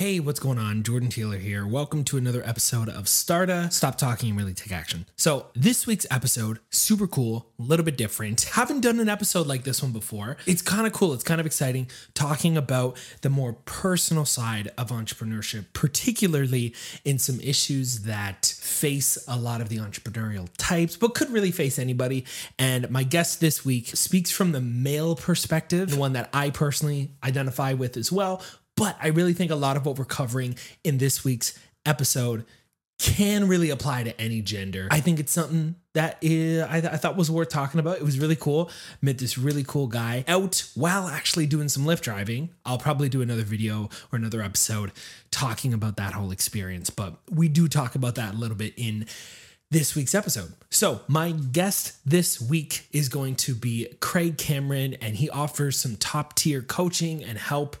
[0.00, 0.82] Hey, what's going on?
[0.82, 1.66] Jordan Taylor here.
[1.66, 3.70] Welcome to another episode of Starta.
[3.70, 5.04] Stop talking and really take action.
[5.16, 8.40] So, this week's episode, super cool, a little bit different.
[8.44, 10.38] Haven't done an episode like this one before.
[10.46, 14.88] It's kind of cool, it's kind of exciting talking about the more personal side of
[14.88, 16.74] entrepreneurship, particularly
[17.04, 21.78] in some issues that face a lot of the entrepreneurial types, but could really face
[21.78, 22.24] anybody.
[22.58, 27.10] And my guest this week speaks from the male perspective, the one that I personally
[27.22, 28.42] identify with as well
[28.80, 32.46] but I really think a lot of what we're covering in this week's episode
[32.98, 34.88] can really apply to any gender.
[34.90, 37.98] I think it's something that is, I, th- I, thought was worth talking about.
[37.98, 38.70] It was really cool.
[39.02, 42.48] Met this really cool guy out while actually doing some Lyft driving.
[42.64, 44.92] I'll probably do another video or another episode
[45.30, 49.04] talking about that whole experience, but we do talk about that a little bit in
[49.70, 50.54] this week's episode.
[50.70, 55.96] So, my guest this week is going to be Craig Cameron, and he offers some
[55.96, 57.76] top tier coaching and help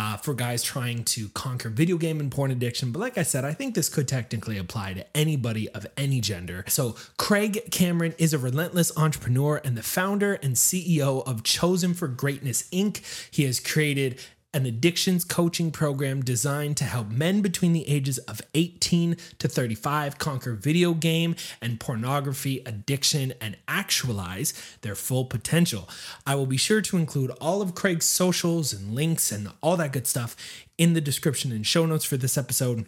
[0.00, 2.90] uh, for guys trying to conquer video game and porn addiction.
[2.90, 6.64] But like I said, I think this could technically apply to anybody of any gender.
[6.68, 12.08] So, Craig Cameron is a relentless entrepreneur and the founder and CEO of Chosen for
[12.08, 13.02] Greatness Inc.
[13.30, 14.18] He has created
[14.52, 20.18] an addictions coaching program designed to help men between the ages of 18 to 35
[20.18, 25.88] conquer video game and pornography addiction and actualize their full potential.
[26.26, 29.92] I will be sure to include all of Craig's socials and links and all that
[29.92, 30.36] good stuff
[30.78, 32.86] in the description and show notes for this episode.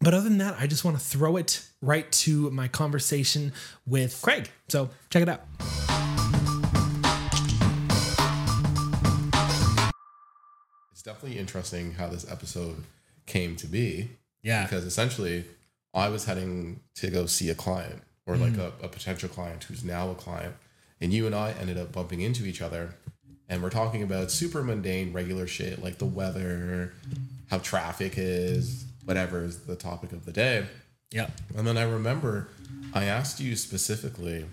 [0.00, 3.52] But other than that, I just want to throw it right to my conversation
[3.86, 4.50] with Craig.
[4.68, 6.21] So check it out.
[11.02, 12.84] It's definitely interesting how this episode
[13.26, 14.08] came to be.
[14.44, 14.62] Yeah.
[14.62, 15.44] Because essentially,
[15.92, 18.60] I was heading to go see a client or like mm.
[18.80, 20.54] a, a potential client who's now a client.
[21.00, 22.94] And you and I ended up bumping into each other
[23.48, 26.92] and we're talking about super mundane, regular shit like the weather,
[27.50, 30.66] how traffic is, whatever is the topic of the day.
[31.10, 31.30] Yeah.
[31.56, 32.46] And then I remember
[32.94, 34.46] I asked you specifically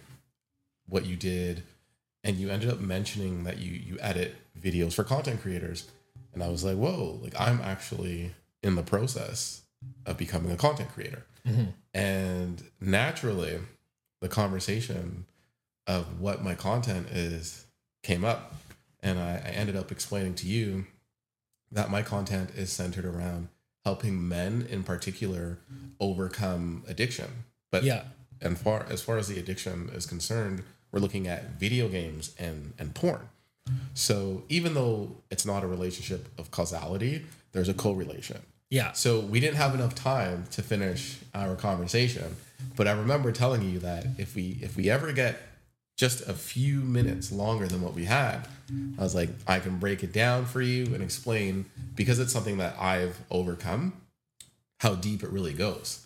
[0.88, 1.62] what you did,
[2.24, 5.88] and you ended up mentioning that you you edit videos for content creators.
[6.34, 9.64] And I was like, whoa, like I'm actually in the process
[10.06, 11.26] of becoming a content creator.
[11.48, 11.72] Mm-hmm.
[11.94, 13.60] And naturally,
[14.22, 15.26] the conversation
[15.88, 17.66] of what my content is
[18.04, 18.54] came up.
[19.02, 20.86] And I, I ended up explaining to you
[21.72, 23.50] that my content is centered around
[23.86, 25.60] helping men in particular
[26.00, 27.46] overcome addiction.
[27.72, 28.04] But yeah,
[28.42, 32.74] and far as far as the addiction is concerned, we're looking at video games and
[32.78, 33.30] and porn.
[33.94, 38.42] So even though it's not a relationship of causality, there's a correlation.
[38.70, 38.92] Yeah.
[38.92, 42.36] So we didn't have enough time to finish our conversation,
[42.76, 45.42] but I remember telling you that if we if we ever get
[45.98, 48.48] just a few minutes longer than what we had,
[48.98, 51.66] I was like, I can break it down for you and explain
[51.96, 53.94] because it's something that I've overcome,
[54.80, 56.06] how deep it really goes.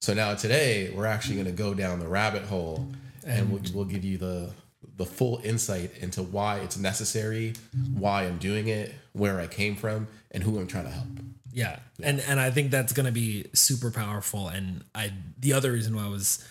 [0.00, 2.86] So now today we're actually going to go down the rabbit hole
[3.26, 4.50] and, and we'll, we'll give you the
[4.96, 7.54] the full insight into why it's necessary,
[7.94, 11.06] why I'm doing it, where I came from, and who I'm trying to help.
[11.52, 11.78] Yeah.
[11.98, 12.08] yeah.
[12.08, 14.48] And and I think that's gonna be super powerful.
[14.48, 16.46] And I the other reason why I was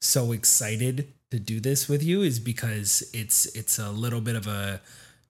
[0.00, 4.46] so excited to do this with you is because it's it's a little bit of
[4.46, 4.80] a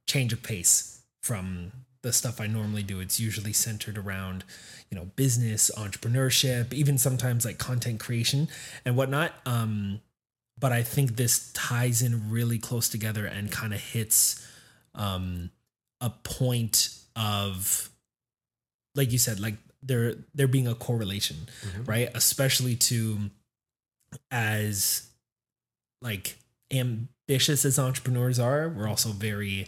[0.06, 1.72] change of pace from
[2.02, 3.00] the stuff I normally do.
[3.00, 4.44] It's usually centered around,
[4.90, 8.48] you know, business, entrepreneurship, even sometimes like content creation
[8.84, 9.32] and whatnot.
[9.46, 10.00] Um,
[10.64, 14.42] but I think this ties in really close together and kind of hits
[14.94, 15.50] um,
[16.00, 17.90] a point of,
[18.94, 21.36] like you said, like there there being a correlation,
[21.66, 21.84] mm-hmm.
[21.84, 22.08] right?
[22.14, 23.28] Especially to
[24.30, 25.06] as
[26.00, 26.36] like
[26.72, 29.66] ambitious as entrepreneurs are, we're also very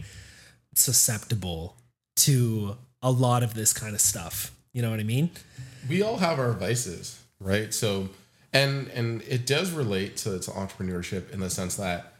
[0.74, 1.76] susceptible
[2.16, 4.50] to a lot of this kind of stuff.
[4.72, 5.28] You know what I mean?
[5.90, 7.74] We all have our vices, right?
[7.74, 8.08] So
[8.56, 12.14] and and it does relate to, to entrepreneurship in the sense that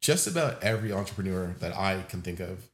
[0.00, 2.68] just about every entrepreneur that I can think of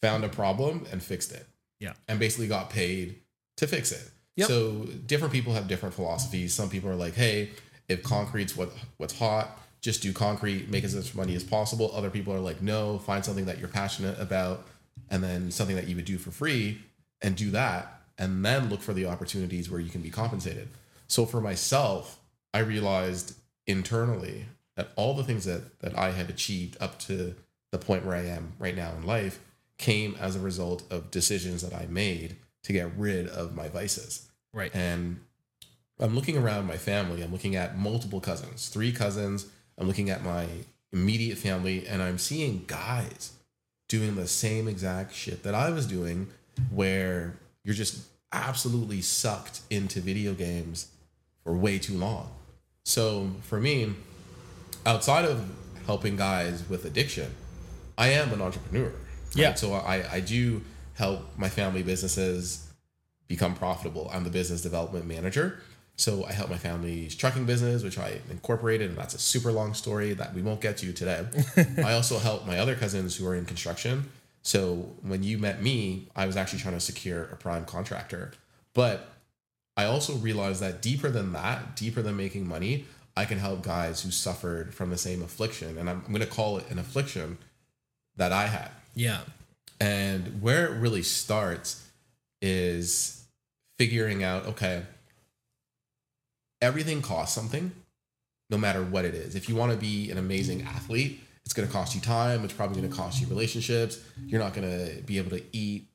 [0.00, 1.46] found a problem and fixed it.
[1.80, 1.94] Yeah.
[2.06, 3.16] And basically got paid
[3.56, 4.08] to fix it.
[4.36, 4.48] Yep.
[4.48, 6.54] So different people have different philosophies.
[6.54, 7.50] Some people are like, hey,
[7.88, 11.90] if concrete's what what's hot, just do concrete, make as much money as possible.
[11.92, 14.66] Other people are like, no, find something that you're passionate about
[15.10, 16.82] and then something that you would do for free
[17.20, 20.68] and do that and then look for the opportunities where you can be compensated.
[21.12, 22.18] So for myself,
[22.54, 23.34] I realized
[23.66, 27.34] internally that all the things that that I had achieved up to
[27.70, 29.38] the point where I am right now in life
[29.76, 34.30] came as a result of decisions that I made to get rid of my vices.
[34.54, 34.74] Right.
[34.74, 35.20] And
[36.00, 37.20] I'm looking around my family.
[37.22, 39.48] I'm looking at multiple cousins, three cousins.
[39.76, 40.46] I'm looking at my
[40.94, 43.32] immediate family, and I'm seeing guys
[43.86, 46.28] doing the same exact shit that I was doing,
[46.70, 48.00] where you're just
[48.32, 50.88] absolutely sucked into video games
[51.44, 52.30] for way too long.
[52.84, 53.94] So for me,
[54.86, 55.44] outside of
[55.86, 57.34] helping guys with addiction,
[57.98, 58.86] I am an entrepreneur.
[58.86, 58.94] right?
[59.34, 59.54] Yeah.
[59.54, 60.62] So I, I do
[60.94, 62.68] help my family businesses
[63.28, 64.10] become profitable.
[64.12, 65.60] I'm the business development manager.
[65.96, 69.74] So I help my family's trucking business, which I incorporated, and that's a super long
[69.74, 71.24] story that we won't get to today.
[71.84, 74.10] I also help my other cousins who are in construction.
[74.42, 78.32] So when you met me, I was actually trying to secure a prime contractor.
[78.74, 79.11] But
[79.76, 82.86] I also realized that deeper than that, deeper than making money,
[83.16, 85.78] I can help guys who suffered from the same affliction.
[85.78, 87.38] And I'm, I'm going to call it an affliction
[88.16, 88.70] that I had.
[88.94, 89.20] Yeah.
[89.80, 91.86] And where it really starts
[92.40, 93.24] is
[93.78, 94.82] figuring out okay,
[96.60, 97.72] everything costs something,
[98.50, 99.34] no matter what it is.
[99.34, 102.44] If you want to be an amazing athlete, it's going to cost you time.
[102.44, 103.98] It's probably going to cost you relationships.
[104.26, 105.88] You're not going to be able to eat,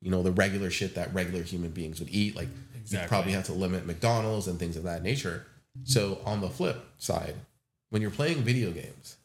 [0.00, 2.34] you know, the regular shit that regular human beings would eat.
[2.34, 2.48] Like
[2.90, 5.46] you probably have to limit McDonald's and things of that nature.
[5.84, 7.34] So on the flip side,
[7.90, 9.16] when you're playing video games,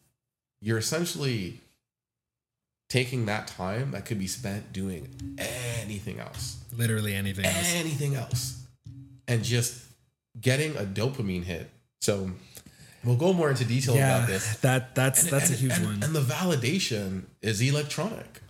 [0.62, 1.60] you're essentially
[2.90, 5.08] taking that time that could be spent doing
[5.82, 7.74] anything else, Literally anything else.
[7.76, 8.64] anything else,
[9.28, 9.82] and just
[10.40, 11.70] getting a dopamine hit.
[12.02, 12.32] So
[13.04, 14.18] we'll go more into detail Yeah.
[14.18, 14.58] about this.
[14.58, 16.04] That that's And- that's a huge and- one.
[16.04, 18.42] And the validation is electronic.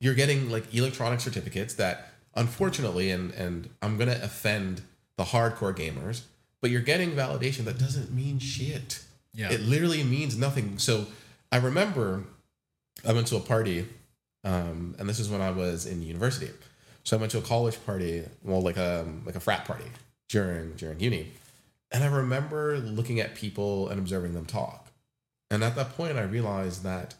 [0.00, 4.82] You're getting like electronic certificates that unfortunately, and and I'm gonna offend
[5.16, 6.22] the hardcore gamers,
[6.62, 9.02] but you're getting validation that doesn't mean shit.
[9.34, 9.50] yeah.
[9.50, 10.78] It literally means nothing.
[10.78, 11.06] So
[11.52, 12.24] I remember
[13.06, 13.86] I went to a party,
[14.44, 16.50] um, and this is when I was in university.
[17.04, 19.90] So I went to a college party, well, like a like a frat party
[20.28, 21.32] during during uni,
[21.90, 24.86] and I remember looking at people and observing them talk.
[25.50, 27.14] And at that point, I realized that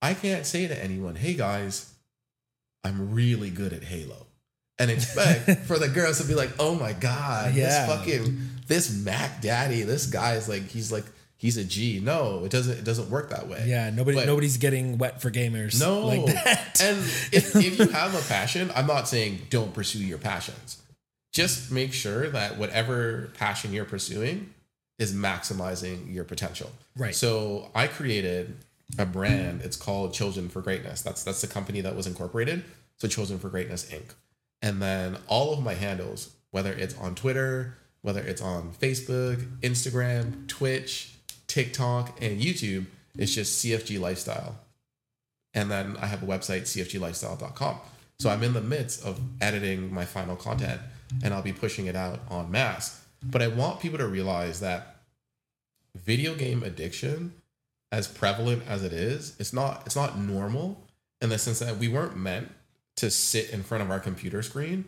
[0.00, 1.92] I can't say to anyone, "Hey guys,
[2.82, 4.23] I'm really good at Halo,"
[4.78, 7.86] and expect for the girls to be like, "Oh my god, Yeah.
[7.86, 11.04] this fucking this Mac Daddy, this guy is like he's like
[11.36, 12.78] he's a G." No, it doesn't.
[12.78, 13.64] It doesn't work that way.
[13.66, 15.78] yeah, nobody But- nobody's getting wet for gamers.
[15.80, 16.06] No.
[16.06, 16.80] like that.
[16.82, 20.78] And if, if you have a passion, I'm not saying don't pursue your passions.
[21.32, 24.54] Just make sure that whatever passion you're pursuing
[25.00, 26.70] is maximizing your potential.
[26.96, 27.14] Right.
[27.14, 28.56] So I created
[28.98, 29.62] a brand.
[29.62, 31.02] It's called Chosen for Greatness.
[31.02, 32.62] That's that's the company that was incorporated.
[32.98, 34.14] So Chosen for Greatness Inc.
[34.64, 40.48] And then all of my handles, whether it's on Twitter, whether it's on Facebook, Instagram,
[40.48, 41.12] Twitch,
[41.46, 44.56] TikTok, and YouTube, it's just CFG Lifestyle.
[45.52, 47.76] And then I have a website, cfglifestyle.com.
[48.18, 50.80] So I'm in the midst of editing my final content
[51.22, 53.04] and I'll be pushing it out on mass.
[53.22, 54.96] But I want people to realize that
[55.94, 57.34] video game addiction,
[57.92, 60.80] as prevalent as it is, it's not it's not normal
[61.20, 62.50] in the sense that we weren't meant
[62.96, 64.84] to sit in front of our computer screen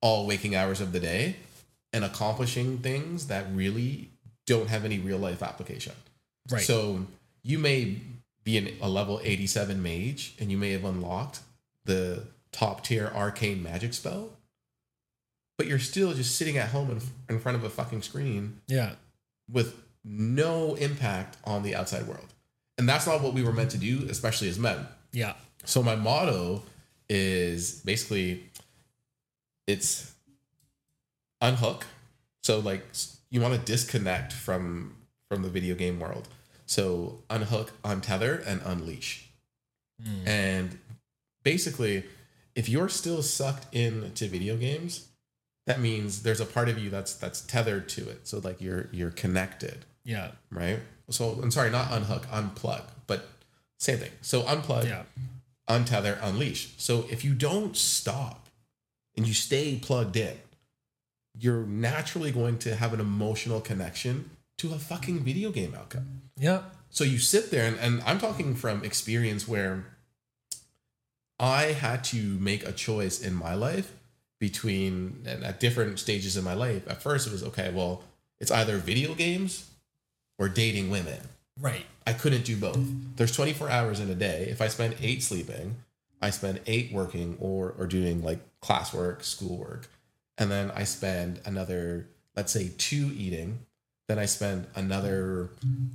[0.00, 1.36] all waking hours of the day
[1.92, 4.10] and accomplishing things that really
[4.46, 5.94] don't have any real life application.
[6.50, 6.60] right.
[6.60, 7.06] So
[7.42, 8.00] you may
[8.42, 11.40] be an, a level 87 mage and you may have unlocked
[11.84, 14.30] the top tier arcane magic spell,
[15.56, 17.00] but you're still just sitting at home in,
[17.34, 18.92] in front of a fucking screen yeah.
[19.50, 22.34] with no impact on the outside world.
[22.76, 24.86] And that's not what we were meant to do, especially as men.
[25.12, 25.34] Yeah.
[25.64, 26.62] So my motto
[27.08, 28.44] is basically
[29.66, 30.12] it's
[31.40, 31.86] unhook.
[32.42, 32.84] So like
[33.30, 34.96] you want to disconnect from
[35.30, 36.28] from the video game world.
[36.66, 39.28] So unhook, untether, and unleash.
[40.02, 40.26] Mm.
[40.26, 40.78] And
[41.42, 42.04] basically,
[42.54, 45.08] if you're still sucked into video games,
[45.66, 48.26] that means there's a part of you that's that's tethered to it.
[48.26, 50.32] So like you're you're connected Yeah.
[50.50, 50.80] right?
[51.10, 53.28] So I'm sorry, not unhook, unplug, but
[53.78, 54.10] same thing.
[54.22, 55.02] So unplug, Yeah.
[55.68, 56.74] Untether, unleash.
[56.76, 58.48] So if you don't stop
[59.16, 60.36] and you stay plugged in,
[61.38, 66.22] you're naturally going to have an emotional connection to a fucking video game outcome.
[66.36, 66.62] Yeah.
[66.90, 69.84] So you sit there, and, and I'm talking from experience where
[71.40, 73.92] I had to make a choice in my life
[74.38, 76.88] between, and at different stages in my life.
[76.88, 78.02] At first, it was okay, well,
[78.38, 79.70] it's either video games
[80.38, 81.20] or dating women.
[81.60, 81.86] Right.
[82.06, 82.78] I couldn't do both.
[83.16, 84.46] There's 24 hours in a day.
[84.50, 85.76] If I spend eight sleeping,
[86.20, 89.88] I spend eight working or or doing like classwork, schoolwork,
[90.38, 93.60] and then I spend another, let's say, two eating.
[94.08, 95.50] Then I spend another,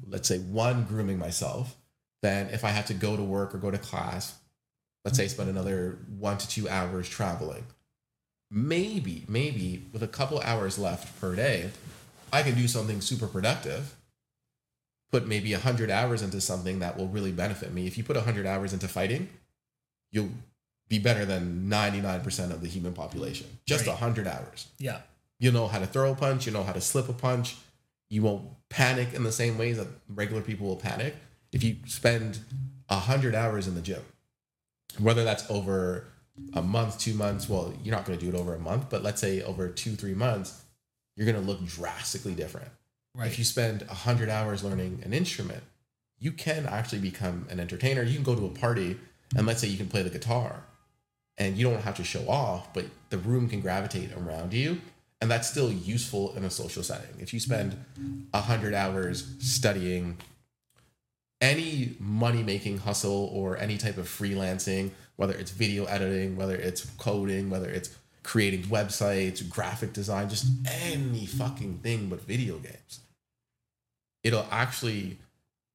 [0.07, 1.75] let's say, one grooming myself.
[2.21, 4.37] Then if I have to go to work or go to class,
[5.05, 7.65] let's say, I spend another one to two hours traveling.
[8.51, 11.69] Maybe, maybe with a couple hours left per day,
[12.33, 13.95] I can do something super productive
[15.11, 17.87] put maybe 100 hours into something that will really benefit me.
[17.87, 19.29] If you put 100 hours into fighting,
[20.11, 20.29] you'll
[20.87, 23.47] be better than 99% of the human population.
[23.65, 23.93] Just Right.
[23.93, 24.67] 100 hours.
[24.77, 25.01] Yeah.
[25.39, 27.57] You'll know how to throw a punch, you know how to slip a punch.
[28.09, 31.15] You won't panic in the same ways that regular people will panic.
[31.51, 32.39] If you spend
[32.87, 34.01] 100 hours in the gym,
[34.97, 36.05] whether that's over
[36.53, 39.03] a month, two months, well, you're not going to do it over a month, but
[39.03, 40.63] let's say over two, three months,
[41.15, 42.69] you're going to look drastically different.
[43.15, 43.27] Right.
[43.27, 45.63] If you spend 100 hours learning an instrument,
[46.19, 48.03] you can actually become an entertainer.
[48.03, 48.97] You can go to a party
[49.35, 50.63] and let's say you can play the guitar
[51.37, 54.81] and you don't have to show off, but the room can gravitate around you.
[55.21, 57.19] And that's still useful in a social setting.
[57.19, 57.77] If you spend
[58.31, 60.17] 100 hours studying
[61.41, 66.85] any money making hustle or any type of freelancing, whether it's video editing, whether it's
[66.97, 67.89] coding, whether it's
[68.29, 70.45] creating websites, graphic design, just
[70.83, 72.99] any fucking thing but video games,
[74.23, 75.17] it'll actually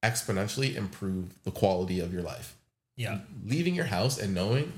[0.01, 2.55] exponentially improve the quality of your life.
[2.95, 3.19] yeah.
[3.45, 4.71] Leaving your house and knowing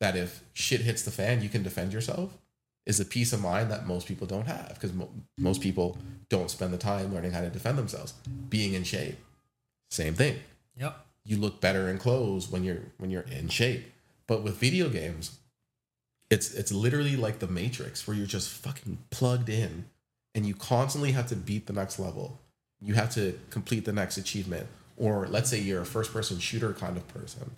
[0.00, 2.36] that if shit hits the fan, you can defend yourself
[2.84, 5.96] is a peace of mind that most people don't have because mo- most people
[6.30, 8.12] don't spend the time learning how to defend themselves.
[8.48, 9.18] Being in shape,
[9.90, 10.36] same thing
[10.76, 10.96] Yep.
[11.24, 13.84] you look better in clothes when you're when you're in shape.
[14.26, 15.38] But with video games,
[16.30, 19.86] it's it's literally like the Matrix where you're just fucking plugged in
[20.34, 22.38] and you constantly have to beat the next level.
[22.80, 24.66] You have to complete the next achievement.
[24.96, 27.52] Or let's say you're a first person shooter kind of person.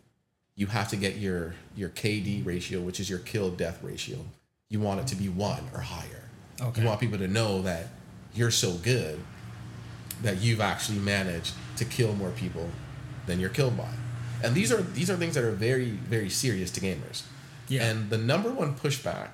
[0.54, 4.18] You have to get your your KD ratio, which is your kill death ratio.
[4.68, 6.24] You want it to be 1 or higher.
[6.60, 6.82] Okay.
[6.82, 7.88] You want people to know that
[8.34, 9.18] you're so good
[10.22, 12.68] that you've actually managed to kill more people
[13.26, 13.90] than you're killed by.
[14.44, 17.22] And these are these are things that are very very serious to gamers.
[17.70, 17.84] Yeah.
[17.88, 19.28] And the number one pushback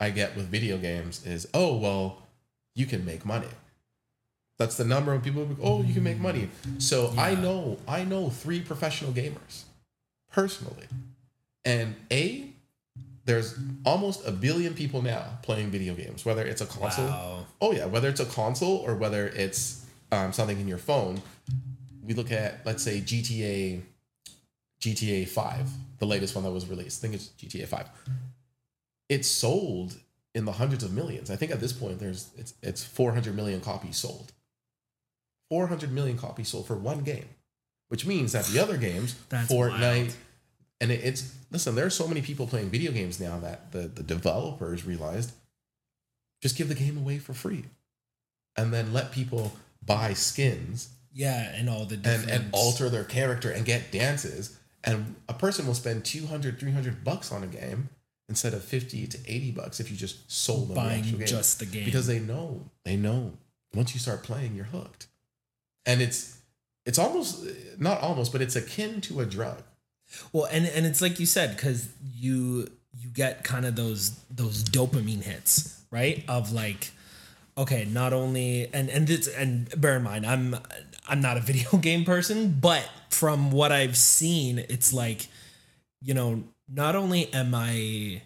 [0.00, 2.22] I get with video games is, "Oh, well,
[2.74, 3.48] you can make money."
[4.58, 7.78] That's the number of people who go, "Oh, you can make money." So I know
[7.86, 9.62] I know three professional gamers
[10.30, 10.86] personally.
[11.64, 12.52] And A
[13.28, 17.46] there's almost a billion people now playing video games, whether it's a console Wow.
[17.60, 21.20] Oh yeah, whether it's a console or whether it's um, something in your phone.
[22.02, 23.82] We look at let's say GTA,
[24.80, 25.68] GTA Five,
[25.98, 27.00] the latest one that was released.
[27.00, 27.88] I think it's GTA Five.
[29.08, 29.96] It sold
[30.34, 31.30] in the hundreds of millions.
[31.30, 34.32] I think at this point there's it's it's 400 million copies sold.
[35.50, 37.24] 400 million copies sold for one game,
[37.88, 40.14] which means that the other games, Fortnite, wild.
[40.80, 41.74] and it, it's listen.
[41.74, 45.32] There are so many people playing video games now that the the developers realized
[46.42, 47.64] just give the game away for free,
[48.56, 49.52] and then let people
[49.84, 54.56] buy skins Yeah, and all the and and alter their character and get dances.
[54.92, 57.88] And a person will spend 200, 300 bucks on a game
[58.28, 61.26] instead of 50 to 80 bucks if you just sold them buying game.
[61.26, 61.84] just the game.
[61.84, 63.32] because they know they know
[63.74, 65.06] once you start playing you're hooked
[65.86, 66.38] and it's
[66.84, 67.46] it's almost
[67.78, 69.62] not almost but it's akin to a drug
[70.32, 74.64] Well, and and it's like you said because you you get kind of those those
[74.64, 76.24] dopamine hits, right?
[76.28, 76.90] Of like,
[77.56, 80.56] okay, not only and and this and bear in mind, I'm
[81.08, 85.28] I'm not a video game person, but from what I've seen, it's like,
[86.02, 88.22] you know, not only am I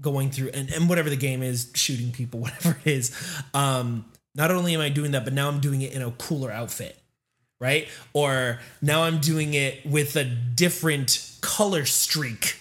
[0.00, 3.16] going through and, and whatever the game is, shooting people, whatever it is,
[3.54, 6.50] um, not only am I doing that, but now I'm doing it in a cooler
[6.50, 6.98] outfit
[7.60, 7.86] right?
[8.12, 12.56] Or now I'm doing it with a different color streak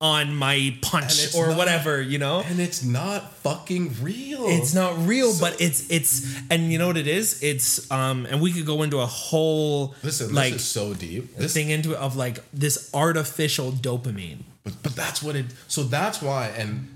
[0.00, 2.40] on my punch or not- whatever, you know?
[2.46, 6.98] and it's not fucking real It's not real, but it's it's and you know what
[6.98, 7.42] it is?
[7.42, 11.34] It's um and we could go into a whole listen like this is so deep
[11.36, 14.40] this thing into it of like this artificial dopamine.
[14.64, 15.46] But but that's what it.
[15.68, 16.88] So that's why, and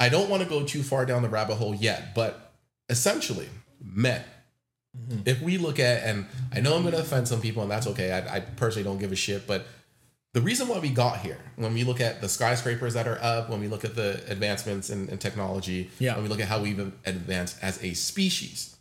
[0.00, 2.14] I don't want to go too far down the rabbit hole yet.
[2.14, 2.52] But
[2.88, 3.48] essentially,
[3.82, 4.22] men.
[5.26, 7.86] If we look at, and I know I'm going to offend some people, and that's
[7.88, 8.10] okay.
[8.12, 9.46] I, I personally don't give a shit.
[9.46, 9.66] But
[10.38, 13.50] the reason why we got here, when we look at the skyscrapers that are up,
[13.50, 16.14] when we look at the advancements in, in technology, Yeah.
[16.14, 18.76] when we look at how we've advanced as a species,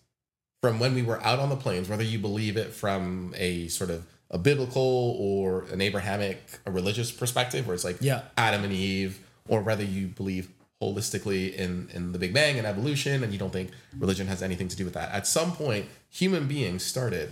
[0.62, 3.90] from when we were out on the plains, whether you believe it from a sort
[3.90, 6.38] of a biblical or an Abrahamic,
[6.68, 8.22] a religious perspective, where it's like Yeah.
[8.38, 10.50] Adam and Eve, or whether you believe
[10.80, 14.68] holistically in, in the Big Bang and evolution, and you don't think religion has anything
[14.68, 15.12] to do with that.
[15.12, 17.32] At some point, human beings started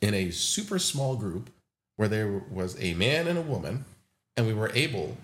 [0.00, 1.50] in a super small group
[2.00, 3.84] where there was a man and a woman,
[4.34, 5.18] and we were able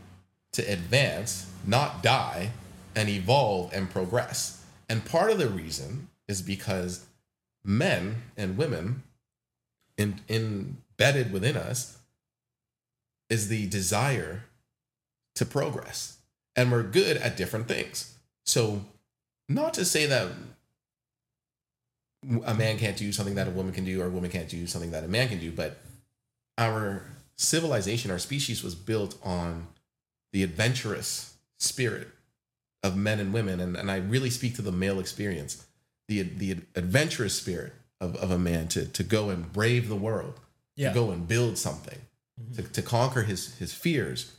[0.52, 2.50] to advance, not die,
[2.94, 4.62] and evolve and progress.
[4.86, 7.06] And part of the reason is because
[7.64, 9.04] men and women
[9.96, 11.96] in, embedded within us
[13.30, 14.44] is the desire
[15.34, 16.18] to progress.
[16.56, 18.18] And we're good at different things.
[18.44, 18.84] So,
[19.48, 20.30] not to say that
[22.44, 24.66] a man can't do something that a woman can do, or a woman can't do
[24.66, 25.78] something that a man can do, but
[26.58, 27.02] our
[27.36, 29.68] civilization, our species was built on
[30.32, 32.08] the adventurous spirit
[32.82, 35.66] of men and women, and, and I really speak to the male experience,
[36.08, 40.40] the the adventurous spirit of, of a man to to go and brave the world,
[40.76, 40.90] Yeah.
[40.90, 41.98] to go and build something,
[42.40, 42.62] mm-hmm.
[42.62, 44.32] to, to conquer his his fears,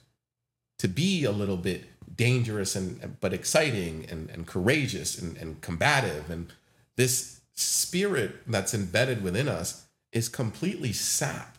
[0.80, 6.30] to be a little bit dangerous and but exciting and, and courageous and, and combative.
[6.30, 6.54] And
[6.96, 11.57] this spirit that's embedded within us is completely sapped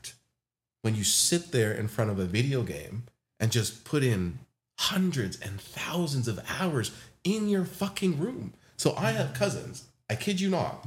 [0.88, 3.02] when you sit there in front of a video game
[3.38, 4.38] and just put in
[4.78, 6.92] hundreds and thousands of hours
[7.24, 8.54] in your fucking room.
[8.78, 10.86] So I have cousins, I kid you not,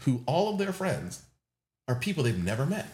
[0.00, 1.22] who all of their friends
[1.88, 2.86] are people they've never met.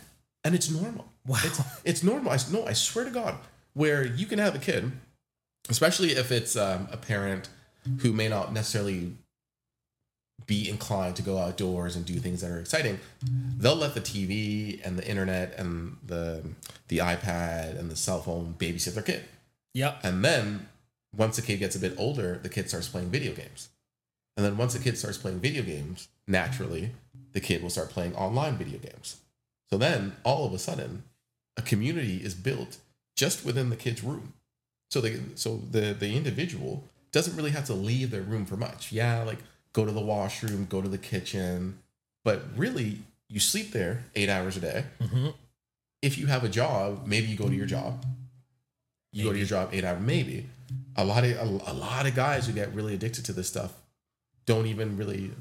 [0.45, 1.07] And it's normal.
[1.27, 1.39] Wow.
[1.43, 2.31] It's, it's normal.
[2.31, 3.35] I, no, I swear to God,
[3.75, 4.93] where you can have a kid,
[5.69, 7.49] especially if it's um, a parent
[8.03, 9.17] who may not necessarily
[10.45, 13.01] be inclined to go outdoors and do things that are exciting,
[13.59, 16.43] they'll let the TV and the internet and the
[16.89, 19.25] the iPad and the cell phone babysit their kid.
[19.75, 20.01] Yep.
[20.03, 20.69] And then
[21.17, 23.69] once the kid gets a bit older, the kid starts playing video games.
[24.37, 26.91] And then once the kid starts playing video games, naturally,
[27.33, 29.17] the kid will start playing online video games.
[29.71, 31.05] So then all of a sudden,
[31.57, 32.79] a community is built
[33.17, 34.35] just within the kid's room.
[34.91, 38.93] So the so the the individual doesn't really have to leave their room for much.
[38.93, 39.39] Yeah, like
[39.77, 41.79] go to the washroom, go to the kitchen,
[42.25, 44.87] but really you sleep there 8 hours a day.
[45.01, 45.35] Mhm.
[46.01, 48.03] If you have a job, maybe you go to your job.
[49.13, 50.49] You go to your job 8 hours maybe.
[50.97, 53.75] A lot of a, a lot of guys who get really addicted to this stuff
[54.47, 55.33] don't even really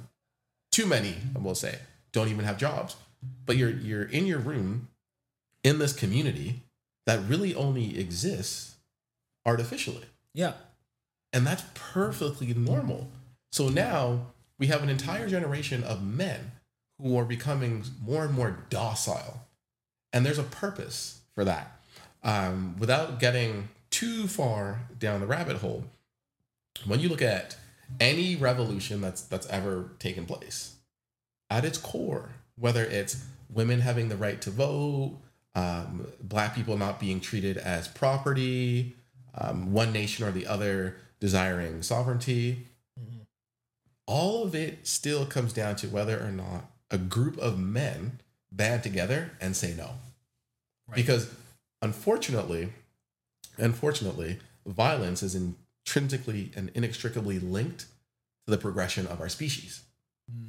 [0.69, 1.79] too many, I will say,
[2.11, 2.97] don't even have jobs.
[3.45, 4.89] But you're you're in your room
[5.63, 6.63] in this community
[7.05, 8.75] that really only exists
[9.45, 10.07] artificially.
[10.33, 10.55] Yeah.
[11.31, 13.07] And that's perfectly normal.
[13.55, 16.51] So now we have an entire generation of men
[17.01, 19.47] who are becoming more and more docile.
[20.11, 21.79] And there's a purpose for that.
[22.21, 25.85] Um, without getting too far down the rabbit hole,
[26.85, 27.55] when you look at
[28.01, 30.75] any revolution that's that's ever taken place,
[31.49, 35.17] at its core, whether it's women having the right to vote,
[35.55, 38.97] um, black people not being treated as property,
[39.33, 42.67] um, one nation or the other desiring sovereignty,
[44.07, 48.19] all of it still comes down to whether or not a group of men
[48.51, 49.91] band together and say no.
[50.87, 50.95] Right.
[50.95, 51.33] Because
[51.81, 52.69] unfortunately,
[53.57, 57.81] unfortunately, violence is intrinsically and inextricably linked
[58.45, 59.81] to the progression of our species.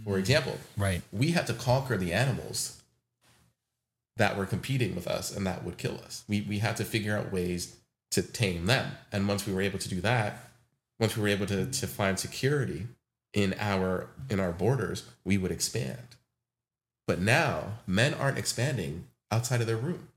[0.04, 0.20] For hmm.
[0.20, 1.02] example, Right.
[1.12, 2.82] we had to conquer the animals
[4.16, 6.24] that were competing with us and that would kill us.
[6.26, 7.76] We, we had to figure out ways
[8.12, 8.92] to tame them.
[9.12, 10.50] And once we were able to do that,
[10.98, 12.86] once we were able to, to find security
[13.36, 16.16] in our in our borders, we would expand.
[17.06, 20.08] But now men aren't expanding outside of their room.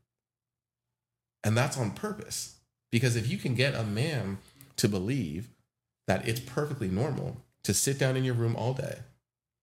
[1.44, 2.56] And that's on purpose.
[2.92, 4.40] Because if you can get a man
[4.78, 5.50] to believe
[6.08, 9.00] that it's perfectly normal to sit down in your room all day,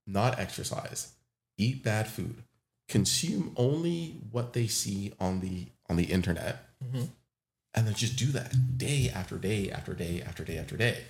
[0.07, 1.13] not exercise,
[1.59, 2.43] eat bad food,
[2.89, 7.09] consume only what they see on the on the internet, Mhm.
[7.75, 11.05] and then just do that day after day after day after day after day.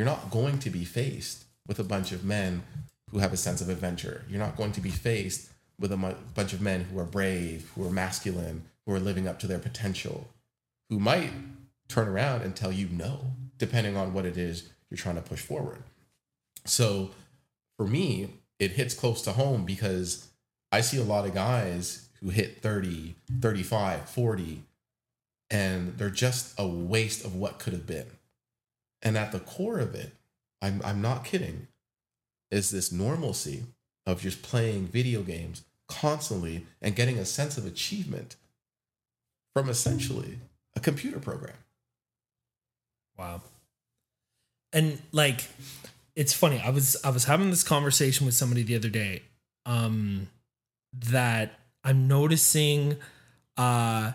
[0.00, 2.62] You're not going to be faced with a bunch of men
[3.10, 4.24] who have a sense of adventure.
[4.30, 7.86] You're not going to be faced with a bunch of men who are brave, who
[7.86, 10.30] are masculine, who are living up to their potential,
[10.88, 11.32] who might
[11.86, 15.42] turn around and tell you no, depending on what it is you're trying to push
[15.42, 15.82] forward.
[16.64, 17.10] So
[17.76, 20.28] for me, it hits close to home because
[20.72, 24.62] I see a lot of guys who hit 30, 35, 40,
[25.50, 28.06] and they're just a waste of what could have been.
[29.02, 30.12] And at the core of it,
[30.62, 31.68] I'm, I'm not kidding,
[32.50, 33.64] is this normalcy
[34.06, 38.36] of just playing video games constantly and getting a sense of achievement
[39.54, 40.38] from essentially
[40.76, 41.56] a computer program.
[43.18, 43.42] Wow.
[44.72, 45.48] And like
[46.14, 46.60] it's funny.
[46.60, 49.22] I was I was having this conversation with somebody the other day
[49.66, 50.28] um
[50.92, 52.96] that I'm noticing
[53.56, 54.12] uh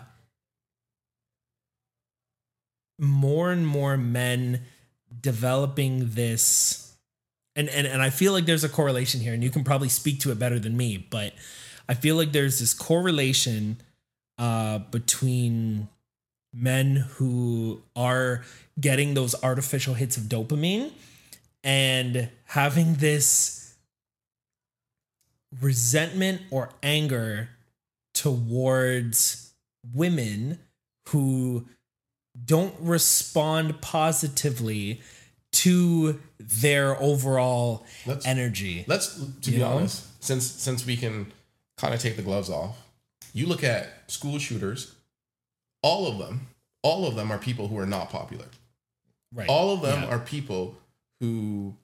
[2.98, 4.62] more and more men
[5.20, 6.86] developing this
[7.54, 10.20] and, and and I feel like there's a correlation here and you can probably speak
[10.20, 11.32] to it better than me, but
[11.88, 13.78] I feel like there's this correlation
[14.38, 15.88] uh between
[16.52, 18.44] men who are
[18.78, 20.90] getting those artificial hits of dopamine
[21.64, 23.74] and having this
[25.60, 27.50] resentment or anger
[28.14, 29.52] towards
[29.94, 30.58] women
[31.08, 31.66] who
[32.44, 35.00] don't respond positively
[35.52, 38.84] to their overall Let's energy.
[38.86, 39.76] Let's to You be know?
[39.78, 41.32] honest, since since we can
[41.76, 42.76] kind of take the gloves off,
[43.32, 44.92] you look at school shooters,
[45.82, 46.48] all of them,
[46.82, 48.46] all of them are people who are not popular.
[49.34, 49.48] Right.
[49.48, 50.08] All of them Yeah.
[50.08, 50.76] are people
[51.20, 51.74] who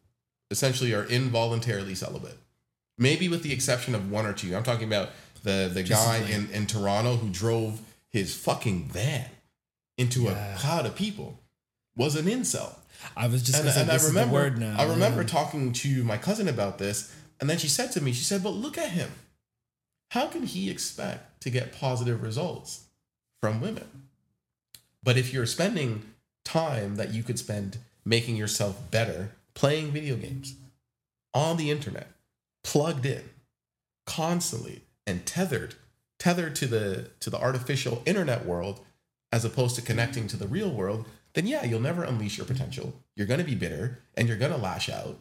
[0.51, 2.39] essentially are involuntarily celibate.
[2.99, 4.55] Maybe with the exception of one or two.
[4.55, 5.11] I'm talking about
[5.45, 9.27] the the Just guy like- in, in Toronto who drove his fucking van
[10.03, 10.55] into Yeah.
[10.55, 11.39] a crowd of people
[11.97, 12.75] was an incel.
[13.17, 14.77] I was just And, and I this is the remember word now.
[14.79, 15.29] I remember yeah.
[15.29, 18.51] talking to my cousin about this, and then she said to me, she said, But
[18.51, 19.11] look at him.
[20.11, 22.85] How can he expect to get positive results
[23.41, 23.89] from women?
[25.03, 26.03] But if you're spending
[26.45, 30.55] time that you could spend making yourself better, playing video games
[31.35, 32.09] on the internet,
[32.63, 33.25] plugged in,
[34.07, 35.75] constantly and tethered,
[36.19, 38.81] tethered to the to the artificial internet world
[39.33, 42.93] as opposed to connecting to the real world, then yeah, you'll never unleash your potential.
[43.17, 45.19] You're going to be bitter and you're going to lash out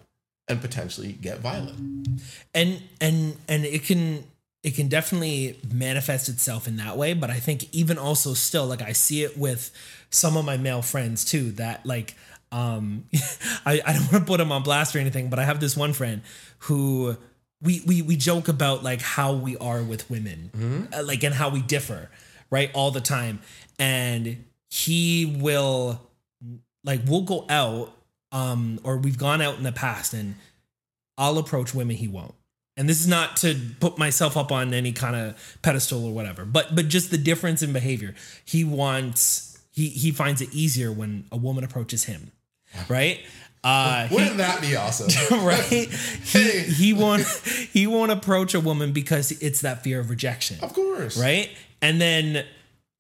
[0.47, 2.07] and potentially get violent.
[2.53, 4.23] and and and it can
[4.63, 8.81] it can definitely manifest itself in that way but i think even also still like
[8.81, 9.71] i see it with
[10.09, 12.15] some of my male friends too that like
[12.51, 13.05] um
[13.65, 15.77] i, I don't want to put them on blast or anything but i have this
[15.77, 16.21] one friend
[16.59, 17.15] who
[17.61, 21.49] we we we joke about like how we are with women uh, like and how
[21.49, 22.09] we differ
[22.49, 23.39] right all the time
[23.81, 25.99] and he will
[26.85, 27.91] like we'll go out
[28.31, 30.35] um or we've gone out in the past and
[31.17, 32.33] I'll approach women he won't.
[32.77, 36.45] And this is not to put myself up on any kind of pedestal or whatever,
[36.45, 38.15] but but just the difference in behavior.
[38.45, 42.31] He wants he he finds it easier when a woman approaches him.
[42.87, 43.19] Right?
[43.63, 45.09] Uh Wouldn't that be awesome?
[45.45, 45.63] right?
[45.63, 47.27] He, he won't
[47.73, 50.57] he won't approach a woman because it's that fear of rejection.
[50.61, 51.19] of course.
[51.19, 51.49] Right?
[51.81, 52.45] And then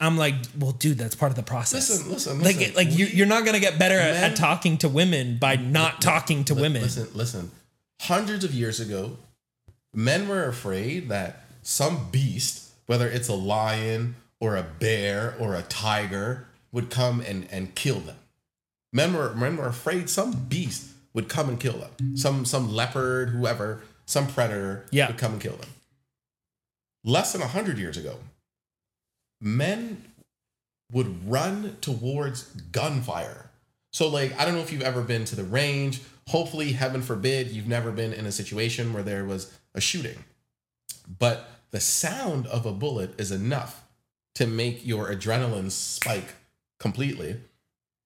[0.01, 1.89] I'm like, well, dude, that's part of the process.
[1.89, 2.75] Listen, listen, like, listen.
[2.75, 5.55] like you're, We- you're not gonna get better at, Men- at talking to women by
[5.55, 6.81] not talking to women.
[6.81, 7.51] Listen, listen.
[8.01, 9.17] Hundreds of years ago,
[9.93, 15.61] men were afraid that some beast, whether it's a lion or a bear or a
[15.61, 18.15] tiger, would come and, and kill them.
[18.91, 22.17] Men were men were afraid some beast would come and kill them.
[22.17, 25.07] Some some leopard, whoever, some predator Yeah.
[25.07, 25.69] would come and kill them.
[27.03, 28.17] Less than hundred years ago,
[29.41, 30.05] men
[30.91, 33.49] would run towards gunfire.
[33.93, 36.01] So, like, I don't know if you've ever been to the range.
[36.29, 40.23] Hopefully, heaven forbid, you've never been in a situation where there was a shooting.
[41.19, 43.83] But the sound of a bullet is enough
[44.35, 46.35] to make your adrenaline spike
[46.79, 47.37] completely.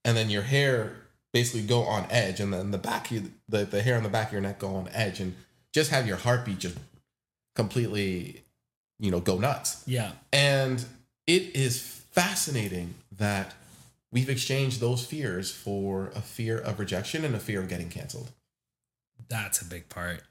[0.04, 0.94] And then your hair
[1.34, 2.40] basically go on edge.
[2.40, 4.76] And then the back, of- the, the hair on the back of your neck go
[4.76, 5.20] on edge.
[5.20, 5.36] And
[5.74, 6.78] just have your heartbeat just
[7.56, 8.44] completely,
[9.00, 9.84] you know, go nuts.
[9.86, 10.12] yeah.
[10.32, 10.84] And
[11.28, 11.80] it is
[12.12, 13.54] fascinating that
[14.12, 18.32] we've exchanged those fears for a fear of rejection and a fear of getting canceled.
[19.30, 20.22] That's a big part.